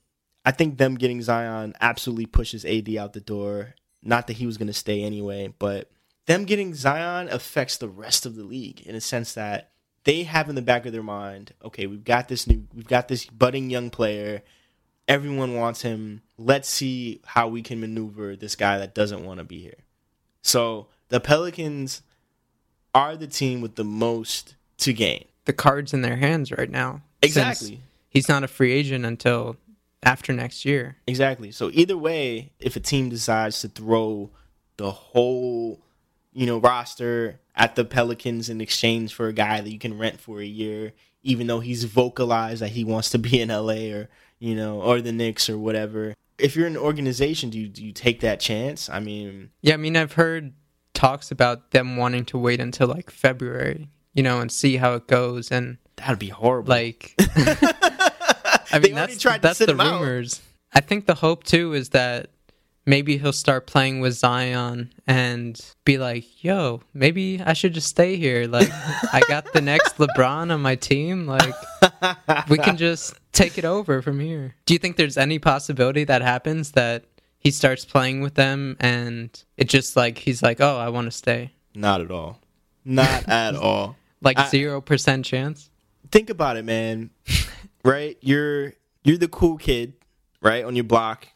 I 0.44 0.50
think 0.50 0.78
them 0.78 0.94
getting 0.94 1.20
Zion 1.20 1.74
absolutely 1.78 2.24
pushes 2.24 2.64
AD 2.64 2.88
out 2.96 3.12
the 3.12 3.20
door. 3.20 3.74
Not 4.02 4.28
that 4.28 4.34
he 4.34 4.46
was 4.46 4.56
going 4.56 4.68
to 4.68 4.72
stay 4.72 5.02
anyway, 5.02 5.52
but 5.58 5.90
them 6.28 6.44
getting 6.44 6.74
Zion 6.74 7.28
affects 7.30 7.78
the 7.78 7.88
rest 7.88 8.26
of 8.26 8.36
the 8.36 8.44
league 8.44 8.82
in 8.82 8.94
a 8.94 9.00
sense 9.00 9.32
that 9.32 9.70
they 10.04 10.24
have 10.24 10.50
in 10.50 10.54
the 10.54 10.62
back 10.62 10.84
of 10.84 10.92
their 10.92 11.02
mind, 11.02 11.54
okay, 11.64 11.86
we've 11.86 12.04
got 12.04 12.28
this 12.28 12.46
new, 12.46 12.66
we've 12.74 12.86
got 12.86 13.08
this 13.08 13.24
budding 13.24 13.70
young 13.70 13.88
player. 13.88 14.42
Everyone 15.08 15.54
wants 15.54 15.80
him. 15.80 16.20
Let's 16.36 16.68
see 16.68 17.22
how 17.24 17.48
we 17.48 17.62
can 17.62 17.80
maneuver 17.80 18.36
this 18.36 18.56
guy 18.56 18.76
that 18.76 18.94
doesn't 18.94 19.24
want 19.24 19.38
to 19.38 19.44
be 19.44 19.58
here. 19.60 19.78
So 20.42 20.88
the 21.08 21.18
Pelicans 21.18 22.02
are 22.94 23.16
the 23.16 23.26
team 23.26 23.62
with 23.62 23.76
the 23.76 23.84
most 23.84 24.54
to 24.78 24.92
gain. 24.92 25.24
The 25.46 25.54
cards 25.54 25.94
in 25.94 26.02
their 26.02 26.16
hands 26.16 26.52
right 26.52 26.70
now. 26.70 27.00
Exactly. 27.22 27.80
He's 28.10 28.28
not 28.28 28.44
a 28.44 28.48
free 28.48 28.72
agent 28.72 29.06
until 29.06 29.56
after 30.02 30.34
next 30.34 30.66
year. 30.66 30.98
Exactly. 31.06 31.52
So 31.52 31.70
either 31.72 31.96
way, 31.96 32.52
if 32.60 32.76
a 32.76 32.80
team 32.80 33.08
decides 33.08 33.62
to 33.62 33.68
throw 33.68 34.28
the 34.76 34.90
whole, 34.90 35.80
you 36.38 36.46
know, 36.46 36.58
roster 36.58 37.40
at 37.56 37.74
the 37.74 37.84
Pelicans 37.84 38.48
in 38.48 38.60
exchange 38.60 39.12
for 39.12 39.26
a 39.26 39.32
guy 39.32 39.60
that 39.60 39.70
you 39.70 39.78
can 39.78 39.98
rent 39.98 40.20
for 40.20 40.40
a 40.40 40.46
year, 40.46 40.92
even 41.24 41.48
though 41.48 41.58
he's 41.58 41.82
vocalized 41.82 42.62
that 42.62 42.68
he 42.68 42.84
wants 42.84 43.10
to 43.10 43.18
be 43.18 43.40
in 43.40 43.48
LA 43.48 43.90
or, 43.92 44.08
you 44.38 44.54
know, 44.54 44.80
or 44.80 45.00
the 45.00 45.10
Knicks 45.10 45.50
or 45.50 45.58
whatever. 45.58 46.14
If 46.38 46.54
you're 46.54 46.68
an 46.68 46.76
organization, 46.76 47.50
do 47.50 47.58
you, 47.58 47.66
do 47.66 47.84
you 47.84 47.90
take 47.90 48.20
that 48.20 48.38
chance? 48.38 48.88
I 48.88 49.00
mean, 49.00 49.50
Yeah, 49.62 49.74
I 49.74 49.78
mean, 49.78 49.96
I've 49.96 50.12
heard 50.12 50.52
talks 50.94 51.32
about 51.32 51.72
them 51.72 51.96
wanting 51.96 52.24
to 52.26 52.38
wait 52.38 52.60
until 52.60 52.86
like 52.86 53.10
February, 53.10 53.88
you 54.14 54.22
know, 54.22 54.40
and 54.40 54.52
see 54.52 54.76
how 54.76 54.94
it 54.94 55.08
goes. 55.08 55.50
And 55.50 55.78
that'd 55.96 56.20
be 56.20 56.28
horrible. 56.28 56.68
like, 56.68 57.16
I 57.18 58.78
mean, 58.80 58.92
already 58.92 58.92
that's, 58.92 59.18
tried 59.20 59.42
that's 59.42 59.58
sit 59.58 59.66
the 59.66 59.72
him 59.72 59.80
out. 59.80 60.00
rumors. 60.00 60.40
I 60.72 60.82
think 60.82 61.06
the 61.06 61.16
hope 61.16 61.42
too 61.42 61.72
is 61.72 61.88
that 61.88 62.30
maybe 62.88 63.18
he'll 63.18 63.32
start 63.34 63.66
playing 63.66 64.00
with 64.00 64.14
Zion 64.14 64.90
and 65.06 65.60
be 65.84 65.98
like, 65.98 66.42
"Yo, 66.42 66.80
maybe 66.94 67.40
I 67.44 67.52
should 67.52 67.74
just 67.74 67.88
stay 67.88 68.16
here. 68.16 68.46
Like, 68.46 68.68
I 68.72 69.20
got 69.28 69.52
the 69.52 69.60
next 69.60 69.98
LeBron 69.98 70.50
on 70.50 70.62
my 70.62 70.74
team. 70.74 71.26
Like, 71.26 71.54
we 72.48 72.56
can 72.58 72.76
just 72.86 73.14
take 73.32 73.58
it 73.58 73.64
over 73.64 74.00
from 74.02 74.18
here." 74.20 74.54
Do 74.66 74.74
you 74.74 74.78
think 74.78 74.96
there's 74.96 75.18
any 75.18 75.38
possibility 75.38 76.04
that 76.04 76.22
happens 76.22 76.72
that 76.72 77.04
he 77.38 77.50
starts 77.50 77.84
playing 77.84 78.20
with 78.22 78.34
them 78.34 78.76
and 78.80 79.30
it 79.56 79.68
just 79.68 79.94
like 79.94 80.18
he's 80.18 80.42
like, 80.42 80.60
"Oh, 80.60 80.78
I 80.78 80.88
want 80.88 81.04
to 81.06 81.10
stay." 81.12 81.52
Not 81.74 82.00
at 82.00 82.10
all. 82.10 82.40
Not 82.84 83.28
at 83.28 83.54
all. 83.66 83.96
Like 84.22 84.38
I- 84.38 84.48
zero 84.48 84.80
percent 84.80 85.24
chance. 85.26 85.70
think 86.10 86.30
about 86.30 86.56
it, 86.56 86.64
man. 86.64 87.10
right? 87.84 88.16
You're 88.22 88.72
you're 89.04 89.18
the 89.18 89.28
cool 89.28 89.58
kid, 89.58 89.92
right, 90.42 90.64
on 90.64 90.74
your 90.74 90.84
block. 90.84 91.28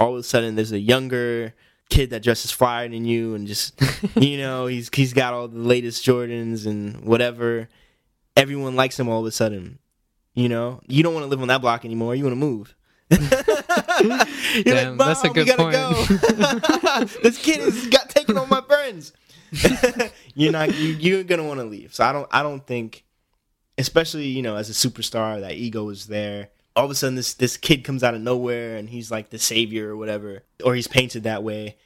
All 0.00 0.14
of 0.14 0.20
a 0.20 0.22
sudden, 0.22 0.54
there's 0.54 0.72
a 0.72 0.78
younger 0.78 1.54
kid 1.88 2.10
that 2.10 2.22
dresses 2.22 2.50
flyer 2.50 2.88
than 2.88 3.04
you, 3.04 3.34
and 3.34 3.46
just 3.46 3.80
you 4.16 4.38
know, 4.38 4.66
he's 4.66 4.90
he's 4.94 5.12
got 5.12 5.32
all 5.32 5.48
the 5.48 5.58
latest 5.58 6.04
Jordans 6.04 6.66
and 6.66 7.04
whatever. 7.04 7.68
Everyone 8.36 8.76
likes 8.76 8.98
him 8.98 9.08
all 9.08 9.20
of 9.20 9.26
a 9.26 9.32
sudden. 9.32 9.78
You 10.34 10.48
know, 10.48 10.80
you 10.86 11.02
don't 11.02 11.14
want 11.14 11.24
to 11.24 11.28
live 11.28 11.42
on 11.42 11.48
that 11.48 11.60
block 11.60 11.84
anymore. 11.84 12.14
You 12.14 12.24
want 12.24 12.32
to 12.32 12.36
move. 12.36 12.74
Damn, 13.10 14.98
that's 14.98 15.24
a 15.24 15.30
good 15.30 15.48
gotta 15.48 15.72
go." 15.72 17.04
this 17.22 17.38
kid 17.38 17.60
has 17.60 17.86
got 17.88 18.10
taken 18.10 18.38
on 18.38 18.48
my 18.48 18.60
friends. 18.60 19.12
you're 20.34 20.52
not 20.52 20.74
you, 20.74 20.88
you're 21.00 21.24
gonna 21.24 21.44
want 21.44 21.58
to 21.58 21.64
leave. 21.64 21.94
So 21.94 22.04
I 22.04 22.12
don't 22.12 22.28
I 22.30 22.42
don't 22.42 22.64
think 22.64 23.04
especially 23.78 24.26
you 24.26 24.42
know 24.42 24.56
as 24.56 24.68
a 24.68 24.72
superstar 24.72 25.40
that 25.40 25.54
ego 25.54 25.88
is 25.88 26.06
there 26.06 26.50
all 26.78 26.84
of 26.84 26.90
a 26.92 26.94
sudden 26.94 27.16
this 27.16 27.34
this 27.34 27.56
kid 27.56 27.82
comes 27.82 28.04
out 28.04 28.14
of 28.14 28.20
nowhere 28.20 28.76
and 28.76 28.88
he's 28.88 29.10
like 29.10 29.30
the 29.30 29.38
savior 29.38 29.90
or 29.90 29.96
whatever 29.96 30.44
or 30.64 30.76
he's 30.76 30.86
painted 30.86 31.24
that 31.24 31.42
way 31.42 31.76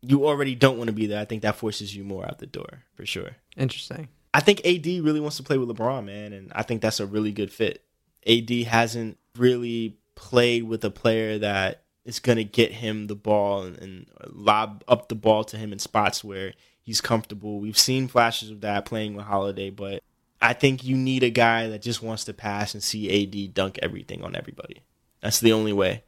you 0.00 0.26
already 0.26 0.54
don't 0.54 0.78
want 0.78 0.88
to 0.88 0.94
be 0.94 1.06
there 1.06 1.20
i 1.20 1.26
think 1.26 1.42
that 1.42 1.56
forces 1.56 1.94
you 1.94 2.02
more 2.02 2.24
out 2.24 2.38
the 2.38 2.46
door 2.46 2.84
for 2.94 3.04
sure. 3.04 3.36
Interesting. 3.56 4.08
i 4.32 4.40
think 4.40 4.64
ad 4.64 4.86
really 4.86 5.20
wants 5.20 5.36
to 5.36 5.42
play 5.42 5.58
with 5.58 5.68
lebron 5.68 6.06
man 6.06 6.32
and 6.32 6.50
i 6.54 6.62
think 6.62 6.80
that's 6.80 7.00
a 7.00 7.06
really 7.06 7.32
good 7.32 7.52
fit. 7.52 7.84
Ad 8.26 8.50
hasn't 8.50 9.18
really 9.36 9.98
played 10.14 10.64
with 10.64 10.84
a 10.84 10.90
player 10.90 11.38
that 11.38 11.84
is 12.04 12.18
going 12.18 12.36
to 12.36 12.44
get 12.44 12.72
him 12.72 13.06
the 13.06 13.14
ball 13.14 13.62
and, 13.62 13.78
and 13.78 14.06
lob 14.26 14.84
up 14.88 15.08
the 15.08 15.14
ball 15.14 15.44
to 15.44 15.56
him 15.56 15.72
in 15.72 15.78
spots 15.78 16.22
where 16.22 16.52
he's 16.82 17.00
comfortable. 17.00 17.60
We've 17.60 17.78
seen 17.78 18.08
flashes 18.08 18.50
of 18.50 18.60
that 18.60 18.84
playing 18.84 19.14
with 19.14 19.24
holiday 19.24 19.70
but 19.70 20.02
I 20.42 20.52
think 20.54 20.84
you 20.84 20.96
need 20.96 21.22
a 21.22 21.30
guy 21.30 21.68
that 21.68 21.82
just 21.82 22.02
wants 22.02 22.24
to 22.24 22.32
pass 22.32 22.72
and 22.74 22.82
see 22.82 23.22
AD 23.24 23.54
dunk 23.54 23.78
everything 23.82 24.22
on 24.24 24.34
everybody. 24.34 24.82
That's 25.20 25.40
the 25.40 25.52
only 25.52 25.72
way. 25.72 26.02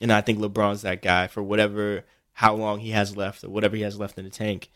And 0.00 0.12
I 0.12 0.20
think 0.20 0.38
LeBron's 0.38 0.82
that 0.82 1.02
guy 1.02 1.26
for 1.26 1.42
whatever 1.42 2.04
how 2.34 2.54
long 2.54 2.80
he 2.80 2.90
has 2.90 3.16
left 3.16 3.42
or 3.42 3.48
whatever 3.50 3.74
he 3.76 3.82
has 3.82 3.98
left 3.98 4.18
in 4.18 4.24
the 4.24 4.30
tank. 4.30 4.70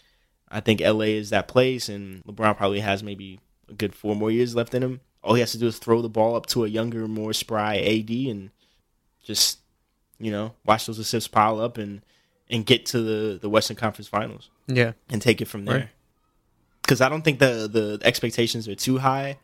I 0.50 0.60
think 0.60 0.80
LA 0.80 1.12
is 1.16 1.30
that 1.30 1.46
place 1.48 1.88
and 1.88 2.24
LeBron 2.24 2.56
probably 2.56 2.80
has 2.80 3.02
maybe 3.02 3.38
a 3.68 3.74
good 3.74 3.94
four 3.94 4.16
more 4.16 4.30
years 4.30 4.54
left 4.56 4.74
in 4.74 4.82
him. 4.82 5.00
All 5.22 5.34
he 5.34 5.40
has 5.40 5.52
to 5.52 5.58
do 5.58 5.68
is 5.68 5.78
throw 5.78 6.02
the 6.02 6.08
ball 6.08 6.34
up 6.34 6.46
to 6.46 6.64
a 6.64 6.68
younger, 6.68 7.06
more 7.06 7.32
spry 7.32 7.76
AD 7.76 8.10
and 8.10 8.50
just, 9.22 9.60
you 10.18 10.32
know, 10.32 10.54
watch 10.66 10.86
those 10.86 10.98
assists 10.98 11.28
pile 11.28 11.60
up 11.60 11.78
and 11.78 12.02
and 12.50 12.66
get 12.66 12.84
to 12.86 13.00
the, 13.00 13.38
the 13.38 13.48
Western 13.48 13.76
Conference 13.76 14.08
Finals 14.08 14.50
Yeah. 14.66 14.92
and 15.08 15.22
take 15.22 15.40
it 15.40 15.46
from 15.48 15.64
there. 15.64 15.78
Right. 15.78 15.88
Because 16.92 17.00
I 17.00 17.08
don't 17.08 17.22
think 17.22 17.38
the 17.38 17.70
the 17.72 17.98
expectations 18.06 18.68
are 18.68 18.74
too 18.74 18.98
high 18.98 19.38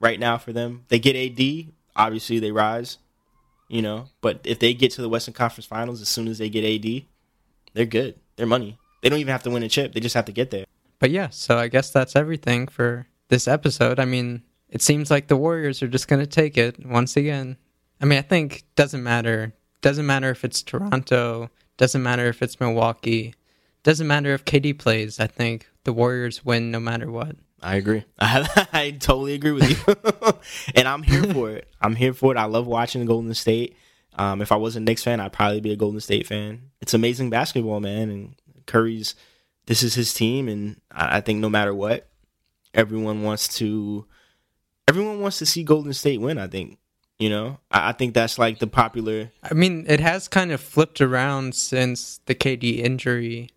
right 0.00 0.18
now 0.18 0.36
for 0.36 0.52
them. 0.52 0.84
They 0.88 0.98
get 0.98 1.14
AD, 1.14 1.72
obviously 1.94 2.40
they 2.40 2.50
rise, 2.50 2.98
you 3.68 3.82
know. 3.82 4.06
But 4.20 4.40
if 4.42 4.58
they 4.58 4.74
get 4.74 4.90
to 4.94 5.02
the 5.02 5.08
Western 5.08 5.32
Conference 5.32 5.64
Finals 5.64 6.00
as 6.00 6.08
soon 6.08 6.26
as 6.26 6.38
they 6.38 6.48
get 6.48 6.64
AD, 6.64 7.04
they're 7.72 7.86
good. 7.86 8.16
They're 8.34 8.48
money. 8.48 8.78
They 9.00 9.10
don't 9.10 9.20
even 9.20 9.30
have 9.30 9.44
to 9.44 9.50
win 9.50 9.62
a 9.62 9.68
chip. 9.68 9.92
They 9.92 10.00
just 10.00 10.16
have 10.16 10.24
to 10.24 10.32
get 10.32 10.50
there. 10.50 10.64
But 10.98 11.12
yeah, 11.12 11.28
so 11.28 11.56
I 11.56 11.68
guess 11.68 11.92
that's 11.92 12.16
everything 12.16 12.66
for 12.66 13.06
this 13.28 13.46
episode. 13.46 14.00
I 14.00 14.04
mean, 14.04 14.42
it 14.68 14.82
seems 14.82 15.08
like 15.08 15.28
the 15.28 15.36
Warriors 15.36 15.84
are 15.84 15.86
just 15.86 16.08
going 16.08 16.18
to 16.18 16.26
take 16.26 16.58
it 16.58 16.84
once 16.84 17.16
again. 17.16 17.58
I 18.00 18.06
mean, 18.06 18.18
I 18.18 18.22
think 18.22 18.64
doesn't 18.74 19.04
matter. 19.04 19.52
Doesn't 19.82 20.04
matter 20.04 20.30
if 20.30 20.44
it's 20.44 20.64
Toronto, 20.64 21.48
doesn't 21.76 22.02
matter 22.02 22.26
if 22.26 22.42
it's 22.42 22.58
Milwaukee, 22.58 23.34
doesn't 23.88 24.06
matter 24.06 24.34
if 24.34 24.44
KD 24.44 24.78
plays. 24.78 25.18
I 25.18 25.28
think 25.28 25.66
the 25.84 25.94
Warriors 25.94 26.44
win 26.44 26.70
no 26.70 26.78
matter 26.78 27.10
what. 27.10 27.36
I 27.62 27.76
agree. 27.76 28.04
I, 28.18 28.66
I 28.74 28.90
totally 28.90 29.32
agree 29.32 29.52
with 29.52 29.70
you, 29.70 29.94
and 30.74 30.86
I'm 30.86 31.02
here 31.02 31.24
for 31.32 31.52
it. 31.52 31.72
I'm 31.80 31.96
here 31.96 32.12
for 32.12 32.30
it. 32.30 32.36
I 32.36 32.44
love 32.44 32.66
watching 32.66 33.00
the 33.00 33.06
Golden 33.06 33.32
State. 33.32 33.78
Um, 34.12 34.42
if 34.42 34.52
I 34.52 34.56
was 34.56 34.76
a 34.76 34.80
Knicks 34.80 35.04
fan, 35.04 35.20
I'd 35.20 35.32
probably 35.32 35.62
be 35.62 35.72
a 35.72 35.76
Golden 35.76 36.00
State 36.00 36.26
fan. 36.26 36.70
It's 36.82 36.92
amazing 36.92 37.30
basketball, 37.30 37.80
man. 37.80 38.10
And 38.10 38.34
Curry's, 38.66 39.14
this 39.64 39.82
is 39.82 39.94
his 39.94 40.12
team, 40.12 40.48
and 40.48 40.82
I, 40.92 41.16
I 41.16 41.20
think 41.22 41.40
no 41.40 41.48
matter 41.48 41.74
what, 41.74 42.10
everyone 42.74 43.22
wants 43.22 43.48
to, 43.56 44.04
everyone 44.86 45.20
wants 45.20 45.38
to 45.38 45.46
see 45.46 45.64
Golden 45.64 45.94
State 45.94 46.20
win. 46.20 46.36
I 46.36 46.46
think, 46.46 46.76
you 47.18 47.30
know, 47.30 47.58
I, 47.70 47.88
I 47.88 47.92
think 47.92 48.12
that's 48.12 48.38
like 48.38 48.58
the 48.58 48.66
popular. 48.66 49.30
I 49.42 49.54
mean, 49.54 49.86
it 49.88 50.00
has 50.00 50.28
kind 50.28 50.52
of 50.52 50.60
flipped 50.60 51.00
around 51.00 51.54
since 51.54 52.20
the 52.26 52.34
KD 52.34 52.80
injury 52.80 53.48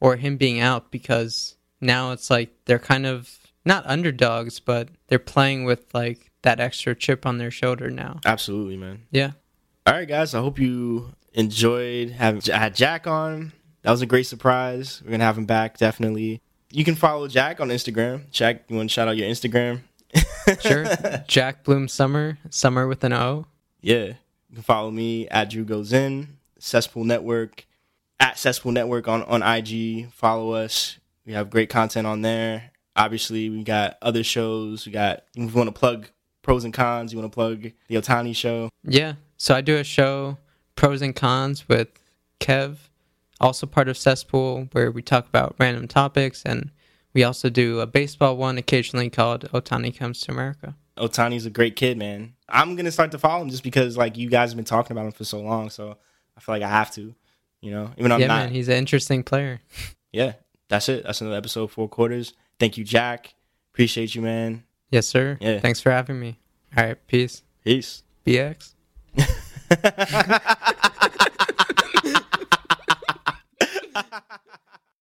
or 0.00 0.16
him 0.16 0.36
being 0.36 0.60
out 0.60 0.90
because 0.90 1.56
now 1.80 2.12
it's 2.12 2.30
like 2.30 2.50
they're 2.64 2.78
kind 2.78 3.06
of 3.06 3.38
not 3.64 3.84
underdogs, 3.86 4.60
but 4.60 4.88
they're 5.08 5.18
playing 5.18 5.64
with 5.64 5.92
like 5.94 6.30
that 6.42 6.60
extra 6.60 6.94
chip 6.94 7.26
on 7.26 7.38
their 7.38 7.50
shoulder 7.50 7.90
now. 7.90 8.20
Absolutely, 8.24 8.76
man. 8.76 9.02
Yeah. 9.10 9.32
All 9.86 9.94
right, 9.94 10.08
guys. 10.08 10.34
I 10.34 10.40
hope 10.40 10.58
you 10.58 11.12
enjoyed 11.34 12.10
having 12.10 12.42
I 12.52 12.58
had 12.58 12.74
Jack 12.74 13.06
on. 13.06 13.52
That 13.82 13.90
was 13.90 14.02
a 14.02 14.06
great 14.06 14.26
surprise. 14.26 15.02
We're 15.04 15.12
gonna 15.12 15.24
have 15.24 15.38
him 15.38 15.46
back 15.46 15.78
definitely. 15.78 16.40
You 16.70 16.84
can 16.84 16.94
follow 16.94 17.28
Jack 17.28 17.60
on 17.60 17.68
Instagram. 17.68 18.30
Jack, 18.30 18.64
you 18.68 18.76
want 18.76 18.90
to 18.90 18.92
shout 18.92 19.08
out 19.08 19.16
your 19.16 19.28
Instagram? 19.28 19.82
Sure. 20.60 20.84
Jack 21.28 21.64
Bloom 21.64 21.88
Sommer, 21.88 22.38
Sommer 22.50 22.86
with 22.86 23.04
an 23.04 23.12
O. 23.12 23.46
Yeah. 23.80 24.14
You 24.48 24.54
can 24.54 24.62
follow 24.62 24.90
me 24.90 25.28
at 25.28 25.50
Drew 25.50 25.64
Goes 25.64 25.92
In, 25.92 26.38
Cesspool 26.58 27.04
Network, 27.04 27.65
at 28.20 28.38
Cesspool 28.38 28.72
Network 28.72 29.08
on, 29.08 29.22
on 29.24 29.42
IG. 29.42 30.10
Follow 30.12 30.52
us. 30.52 30.98
We 31.24 31.32
have 31.32 31.50
great 31.50 31.70
content 31.70 32.06
on 32.06 32.22
there. 32.22 32.70
Obviously, 32.94 33.50
we 33.50 33.62
got 33.62 33.98
other 34.00 34.24
shows. 34.24 34.86
We 34.86 34.92
got, 34.92 35.24
if 35.34 35.50
you 35.50 35.58
want 35.58 35.68
to 35.68 35.78
plug 35.78 36.08
pros 36.42 36.64
and 36.64 36.72
cons, 36.72 37.12
you 37.12 37.18
want 37.18 37.30
to 37.30 37.34
plug 37.34 37.72
the 37.88 37.96
Ohtani 37.96 38.34
show. 38.34 38.70
Yeah. 38.84 39.14
So 39.36 39.54
I 39.54 39.60
do 39.60 39.76
a 39.76 39.84
show, 39.84 40.38
Pros 40.76 41.02
and 41.02 41.14
Cons, 41.14 41.68
with 41.68 41.88
Kev, 42.40 42.76
also 43.40 43.66
part 43.66 43.88
of 43.88 43.98
Cesspool, 43.98 44.68
where 44.72 44.90
we 44.90 45.02
talk 45.02 45.26
about 45.26 45.56
random 45.58 45.88
topics. 45.88 46.42
And 46.44 46.70
we 47.12 47.22
also 47.24 47.50
do 47.50 47.80
a 47.80 47.86
baseball 47.86 48.36
one 48.36 48.56
occasionally 48.56 49.10
called 49.10 49.50
Ohtani 49.50 49.96
Comes 49.96 50.20
to 50.22 50.32
America. 50.32 50.74
Ohtani's 50.96 51.44
a 51.44 51.50
great 51.50 51.76
kid, 51.76 51.98
man. 51.98 52.34
I'm 52.48 52.76
gonna 52.76 52.90
start 52.90 53.10
to 53.12 53.18
follow 53.18 53.42
him 53.42 53.50
just 53.50 53.62
because 53.62 53.96
like 53.96 54.16
you 54.16 54.30
guys 54.30 54.50
have 54.50 54.56
been 54.56 54.64
talking 54.64 54.96
about 54.96 55.06
him 55.06 55.12
for 55.12 55.24
so 55.24 55.40
long, 55.40 55.68
so 55.68 55.98
I 56.36 56.40
feel 56.40 56.54
like 56.54 56.62
I 56.62 56.68
have 56.68 56.90
to, 56.92 57.14
you 57.66 57.72
know. 57.72 57.90
Even 57.98 58.10
though 58.10 58.14
I'm 58.14 58.20
yeah, 58.20 58.26
not. 58.28 58.44
man, 58.44 58.50
he's 58.52 58.68
an 58.68 58.76
interesting 58.76 59.24
player. 59.24 59.60
yeah, 60.12 60.34
that's 60.68 60.88
it. 60.88 61.02
That's 61.04 61.20
another 61.20 61.36
episode, 61.36 61.70
four 61.70 61.88
quarters. 61.88 62.32
Thank 62.60 62.78
you, 62.78 62.84
Jack. 62.84 63.34
Appreciate 63.72 64.14
you, 64.14 64.22
man. 64.22 64.62
Yes, 64.90 65.06
sir. 65.08 65.36
Yeah. 65.40 65.58
Thanks 65.58 65.80
for 65.80 65.90
having 65.90 66.20
me. 66.20 66.38
All 66.76 66.84
right. 66.84 67.06
Peace. 67.08 67.42
Peace. 67.64 68.04
BX. 68.24 68.74